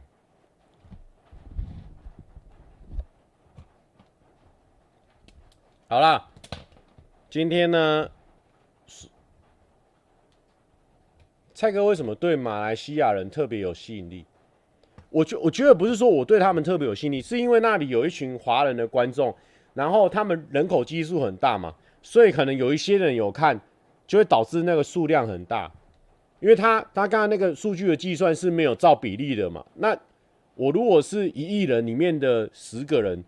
[5.89, 6.29] 好了，
[7.31, 8.11] 今天呢，
[11.55, 14.27] 蔡哥为什么对马来西亚人特别有吸引力？
[15.15, 19.33] 我觉我觉得不是说我对他们特别有吸引力，是因为那里有一群华人的观众，
[19.73, 23.61] 然后他们人口基数很大嘛，所以可能有一些人有看，
[24.09, 25.71] 就会导致那个数量很大。
[26.41, 29.97] 因为他他刚刚那个数据的计算是没有照比例的嘛，那
[30.57, 33.23] 我如果是一亿人里面的十个人，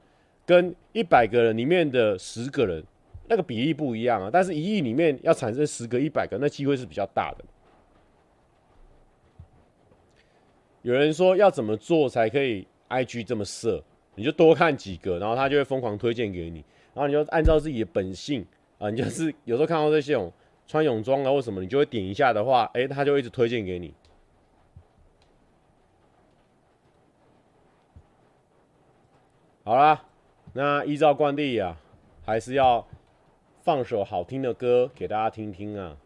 [0.45, 2.83] 跟一百个人里面的十个人，
[3.29, 4.29] 那个比例不一样啊。
[4.33, 7.45] 但是一亿里面要产生十个、一百个，那机会是比较大的。
[10.87, 13.83] 有人说要怎么做才可以 IG 这么色？
[14.15, 16.65] 你就多看几个，然后他就会疯狂推荐给你，
[16.95, 18.47] 然后你就按照自己的本性
[18.79, 20.33] 啊，你就是有时候看到这些种
[20.65, 23.93] 穿泳装啊或什么，你就会点一下的话，哎，他就一直推荐给你。
[29.65, 30.05] 好啦，
[30.53, 31.77] 那依照惯例啊，
[32.25, 32.87] 还是要
[33.65, 35.97] 放首好听的歌给大家听听啊。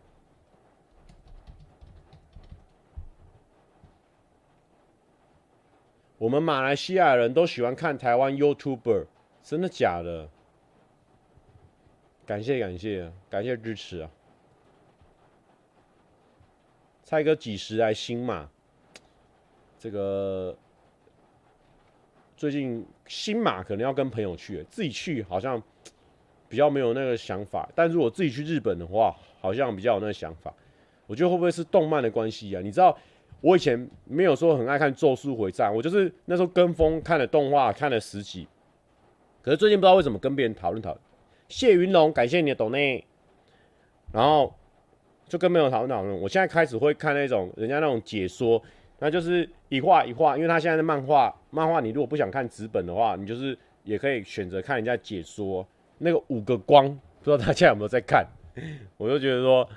[6.20, 9.06] 我们马来西亚人都喜欢看台湾 YouTuber，
[9.42, 10.28] 真的假的？
[12.26, 14.10] 感谢感谢感谢支持啊！
[17.02, 18.46] 蔡哥几时来新马？
[19.78, 20.54] 这个
[22.36, 25.60] 最近新马可能要跟朋友去，自己去好像
[26.50, 27.66] 比较没有那个想法。
[27.74, 30.52] 但如果自己去日本的话，好像比较有那个想法。
[31.06, 32.60] 我觉得会不会是动漫的关系啊？
[32.60, 32.94] 你知道？
[33.40, 38.46] 我以前没有说很爱看《咒术回战》，我就是那时候跟风看了动画，看了十集。
[39.42, 41.00] 可是最近不知道为什么跟别人讨论讨论。
[41.48, 43.04] 谢云龙，感谢你的懂内。
[44.12, 44.54] 然后
[45.26, 46.20] 就跟朋友讨论讨论。
[46.20, 48.62] 我现在开始会看那种人家那种解说，
[48.98, 55.66] 那就是一画一画，因为他现在的漫画，漫画你如果不想看纸本的话，你就是也可以选择看人家解说。
[55.98, 56.88] 那个五个光，
[57.22, 58.26] 不知道大家有没有在看？
[58.96, 59.68] 我就觉得说，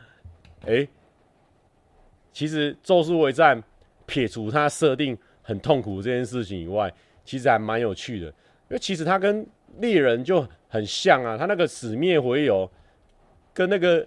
[0.66, 0.88] 哎、
[2.34, 3.62] 其实《咒术回战》
[4.06, 6.92] 撇除它设定很痛苦这件事情以外，
[7.24, 8.26] 其实还蛮有趣的。
[8.26, 9.46] 因为其实它跟
[9.80, 12.70] 猎人就很像啊，它那个死灭回游
[13.54, 14.06] 跟那个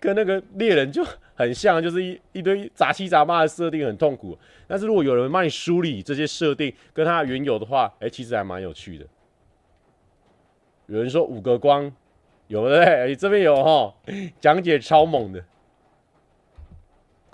[0.00, 1.04] 跟那个猎人就
[1.34, 4.38] 很像，就是一一堆杂七杂八的设定很痛苦。
[4.68, 9.04] 但是如果有人帮你梳理这些设定跟它原有的话，哎，其实还蛮有趣的。
[10.86, 11.90] 有人说五个光
[12.46, 13.92] 有的哎，这边有哈，
[14.40, 15.44] 讲解超猛的。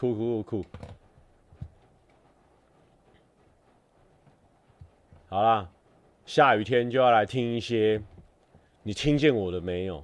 [0.00, 0.66] 酷酷酷酷！
[5.28, 5.68] 好啦，
[6.24, 8.00] 下雨天就要来听一些。
[8.82, 10.02] 你听见我的没有？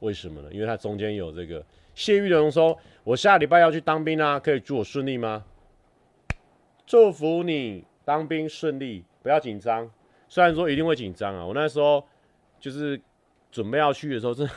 [0.00, 0.48] 为什么呢？
[0.50, 1.62] 因为它中间有这个
[1.94, 5.44] 谢玉龙说：“我下礼拜要去当兵啊，可以祝我顺利吗？”
[6.86, 9.90] 祝福你当兵顺利，不要紧张。
[10.30, 12.02] 虽然说一定会紧张啊，我那时候
[12.58, 12.98] 就是
[13.52, 14.52] 准备要去的时候，真的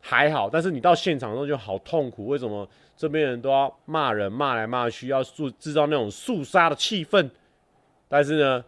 [0.00, 0.48] 还好。
[0.48, 2.66] 但是你到现场的时候就好痛苦，为什么？
[3.02, 7.28] 这边人都要骂人，骂来骂去，要塑制造那种肃杀的气氛。
[8.08, 8.64] 但是呢，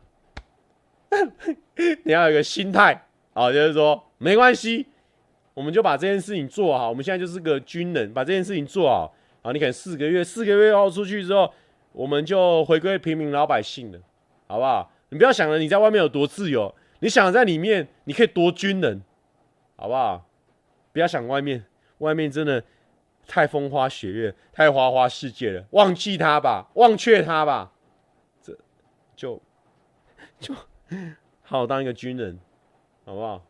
[2.02, 4.88] 你要有一个心态啊，就是说没关系，
[5.54, 6.88] 我们就把这件事情做好。
[6.88, 9.14] 我们现在就是个军人，把这件事情做好。
[9.42, 11.48] 啊，你可能四个月，四个月后出去之后，
[11.92, 14.00] 我们就回归平民老百姓了，
[14.48, 14.90] 好不好？
[15.10, 19.00] 你不要想着你在外面有多自由，你想在里面你可以多军人，
[19.76, 20.26] 好不好？
[20.92, 21.64] 不要想外面，
[21.98, 22.64] 外面真的。
[23.26, 27.72] 太风花雪月，太花花世界了，忘记他吧，忘却他吧，
[28.42, 28.56] 这
[29.16, 29.40] 就
[30.38, 30.54] 就
[31.42, 32.38] 好当一个军人，
[33.04, 33.42] 好不好？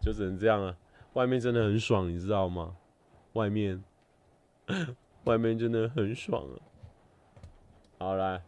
[0.00, 0.76] 就只能这样了。
[1.14, 2.76] 外面真的很爽，你知道吗？
[3.32, 3.82] 外面，
[5.24, 6.54] 外面真的很爽啊！
[7.98, 8.42] 好，来，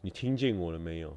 [0.00, 1.16] 你听见我了没有？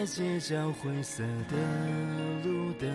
[0.00, 1.56] 在街角灰色的
[2.42, 2.88] 路灯，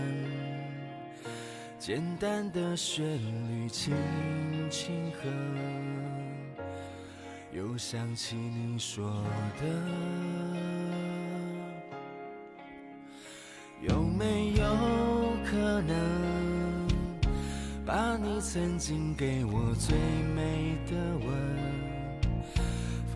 [1.78, 3.06] 简单的旋
[3.48, 3.94] 律轻
[4.72, 5.30] 轻和，
[7.52, 9.24] 又想起你说
[9.62, 9.68] 的，
[13.88, 14.66] 有没有
[15.46, 15.96] 可能
[17.86, 19.96] 把你曾经给我最
[20.34, 20.45] 美？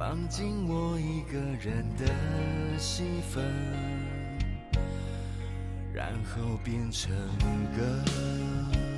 [0.10, 3.46] 放进我一个人的戏份，
[5.94, 7.12] 然后变成
[7.78, 8.89] 歌。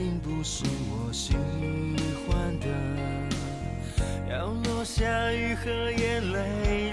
[0.00, 1.34] 并不是我喜
[2.26, 2.66] 欢的，
[4.30, 6.89] 要落下雨和眼泪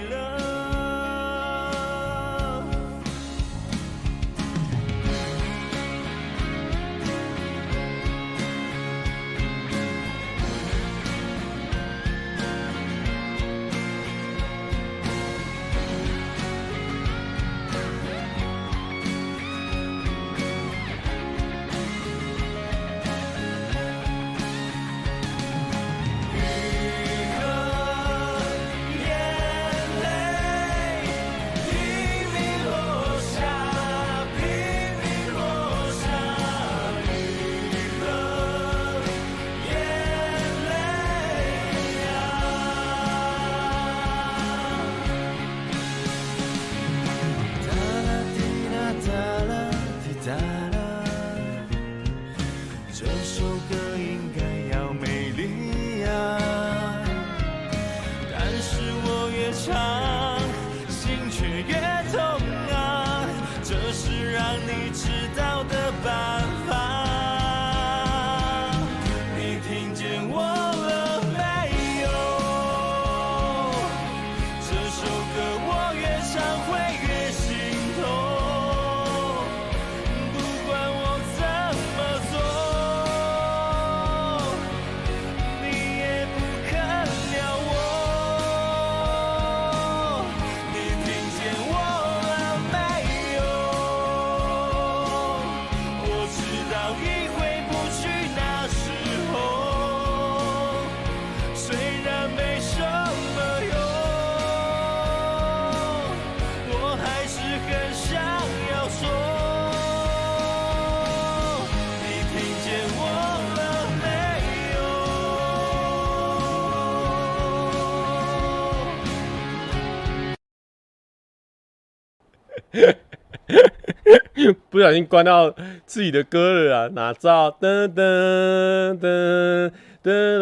[124.88, 125.54] 小心关到
[125.84, 126.88] 自己的歌了啊！
[126.94, 129.70] 哪知道噔噔噔
[130.02, 130.40] 噔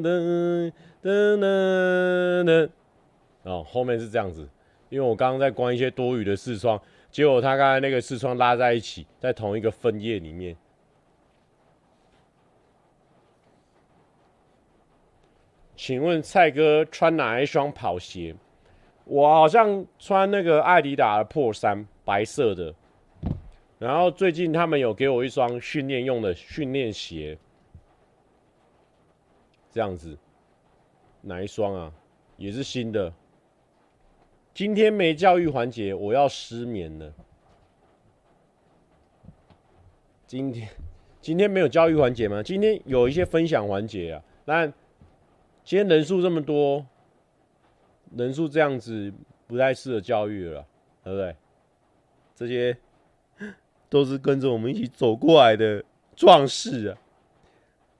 [0.00, 2.68] 噔噔噔噔
[3.44, 4.48] 哦，后面是这样子，
[4.88, 10.56] 因为我刚刚在关一些多余的视窗，结果他刚才那个视窗拉在一起，在同一个分页里面。
[15.76, 18.34] 请问蔡哥穿哪一双跑鞋？
[19.04, 22.74] 我好像穿那个艾迪达的破三，白色的。
[23.78, 27.36] 然后最近他们有给我一双训练用的训练鞋，
[29.70, 30.16] 这样子，
[31.20, 31.92] 哪一双啊？
[32.36, 33.12] 也是新的。
[34.54, 37.12] 今天没教育环节，我要失眠了。
[40.26, 40.68] 今天
[41.20, 42.42] 今天没有教育环节吗？
[42.42, 44.22] 今天有一些分享环节啊。
[44.46, 44.72] 但
[45.62, 46.86] 今天人数这么多，
[48.16, 49.12] 人数这样子
[49.46, 50.66] 不太适合教育了，
[51.04, 51.36] 对不对？
[52.34, 52.76] 这些
[53.88, 55.84] 都是跟着我们一起走过来的
[56.14, 56.98] 壮士啊。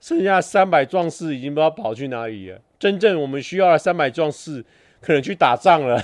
[0.01, 2.61] 剩下三百壮士已经不知道跑去哪里了。
[2.79, 4.65] 真正我们需要的三百壮士，
[5.01, 6.01] 可能去打仗了。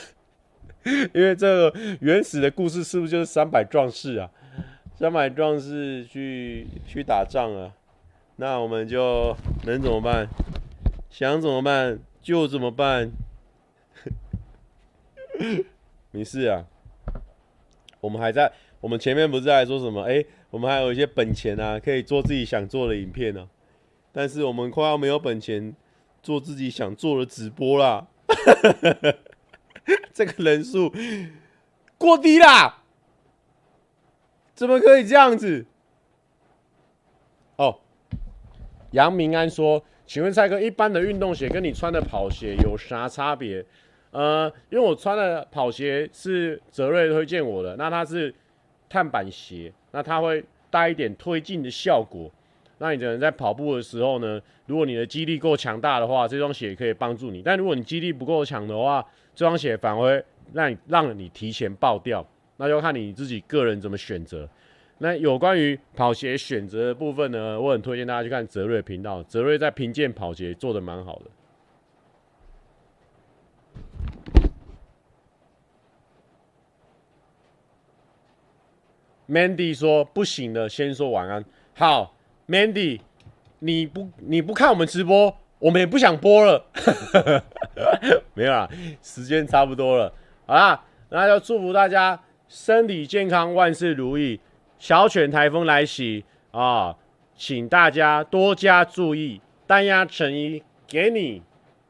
[1.14, 4.30] 因为这个原始的故事是不是就是三百壮士啊？
[4.94, 7.72] 三百壮士去去打仗啊？
[8.36, 10.28] 那我们就能怎么办？
[11.10, 13.12] 想怎么办就怎么办。
[16.10, 16.64] 没事啊，
[18.00, 18.50] 我们还在，
[18.82, 20.02] 我们前面不是在说什么？
[20.02, 23.48] 哎，我们还有一些本钱啊，可以做自己想做的影片呢、
[24.10, 25.72] 但是我们快要没有本钱
[26.20, 28.08] 做自己想做的直播啦。
[30.12, 30.92] 这个人数
[31.96, 32.82] 过低啦，
[34.52, 35.64] 怎么可以这样子？
[37.54, 37.78] 哦，
[38.90, 43.64] 杨明安说：“请问蔡哥，一般的运动鞋跟你穿的跑鞋有啥差别？”
[44.10, 48.34] 呃，因为我穿的跑鞋是泽瑞推荐我的，那它是
[48.92, 52.30] 碳板鞋，那它会带一点推进的效果。
[52.76, 59.02] 那你可能在跑步的时候呢，如果你的肌力够强大的话，这双鞋可以帮助你；但如果你肌力不够强的话，
[59.34, 62.22] 这双鞋反而会让你让你提前爆掉。
[62.58, 64.46] 那就看你自己个人怎么选择。
[64.98, 71.30] 那有关于跑鞋选择的部分呢，我很推荐大家去看泽瑞频道，泽瑞在评鉴跑鞋做得蛮好的。
[79.32, 81.42] Mandy 说不行了，先说晚安。
[81.74, 82.14] 好。
[82.48, 83.00] Mandy，
[83.60, 86.66] 你不你不看我们直播，我们也不想播了。
[88.34, 88.68] 没有啦，
[89.00, 90.12] 时间差不多了。
[90.44, 94.38] 好啦，那就祝福大家身体健康，万事如意。
[94.78, 96.94] 小犬台风来袭啊，
[97.36, 99.40] 请大家多加注意。
[99.66, 101.42] 单压成衣给你，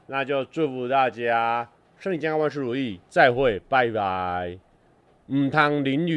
[0.06, 3.00] 那就祝福大家身体健康，万事如意。
[3.08, 4.58] 再会，拜拜。
[5.26, 6.10] 唔通淋雨。